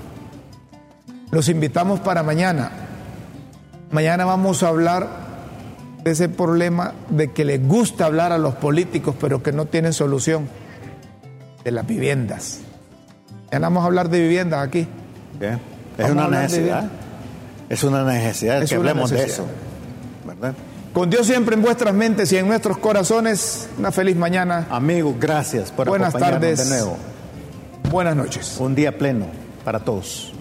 [1.32, 2.72] Los invitamos para mañana.
[3.92, 5.08] Mañana vamos a hablar
[6.04, 9.94] de ese problema de que les gusta hablar a los políticos, pero que no tienen
[9.94, 10.48] solución,
[11.64, 12.60] de las viviendas.
[13.46, 14.88] Mañana vamos a hablar de viviendas aquí.
[15.98, 16.90] Es una necesidad.
[17.70, 19.46] Es una necesidad Es que una hablemos de eso.
[20.26, 20.54] ¿Verdad?
[20.94, 24.68] Con Dios siempre en vuestras mentes y en nuestros corazones, una feliz mañana.
[24.70, 26.70] Amigos, gracias por Buenas acompañarnos tardes.
[26.70, 26.98] de nuevo.
[27.92, 28.56] Buenas noches.
[28.60, 29.26] Un día pleno
[29.64, 30.32] para todos.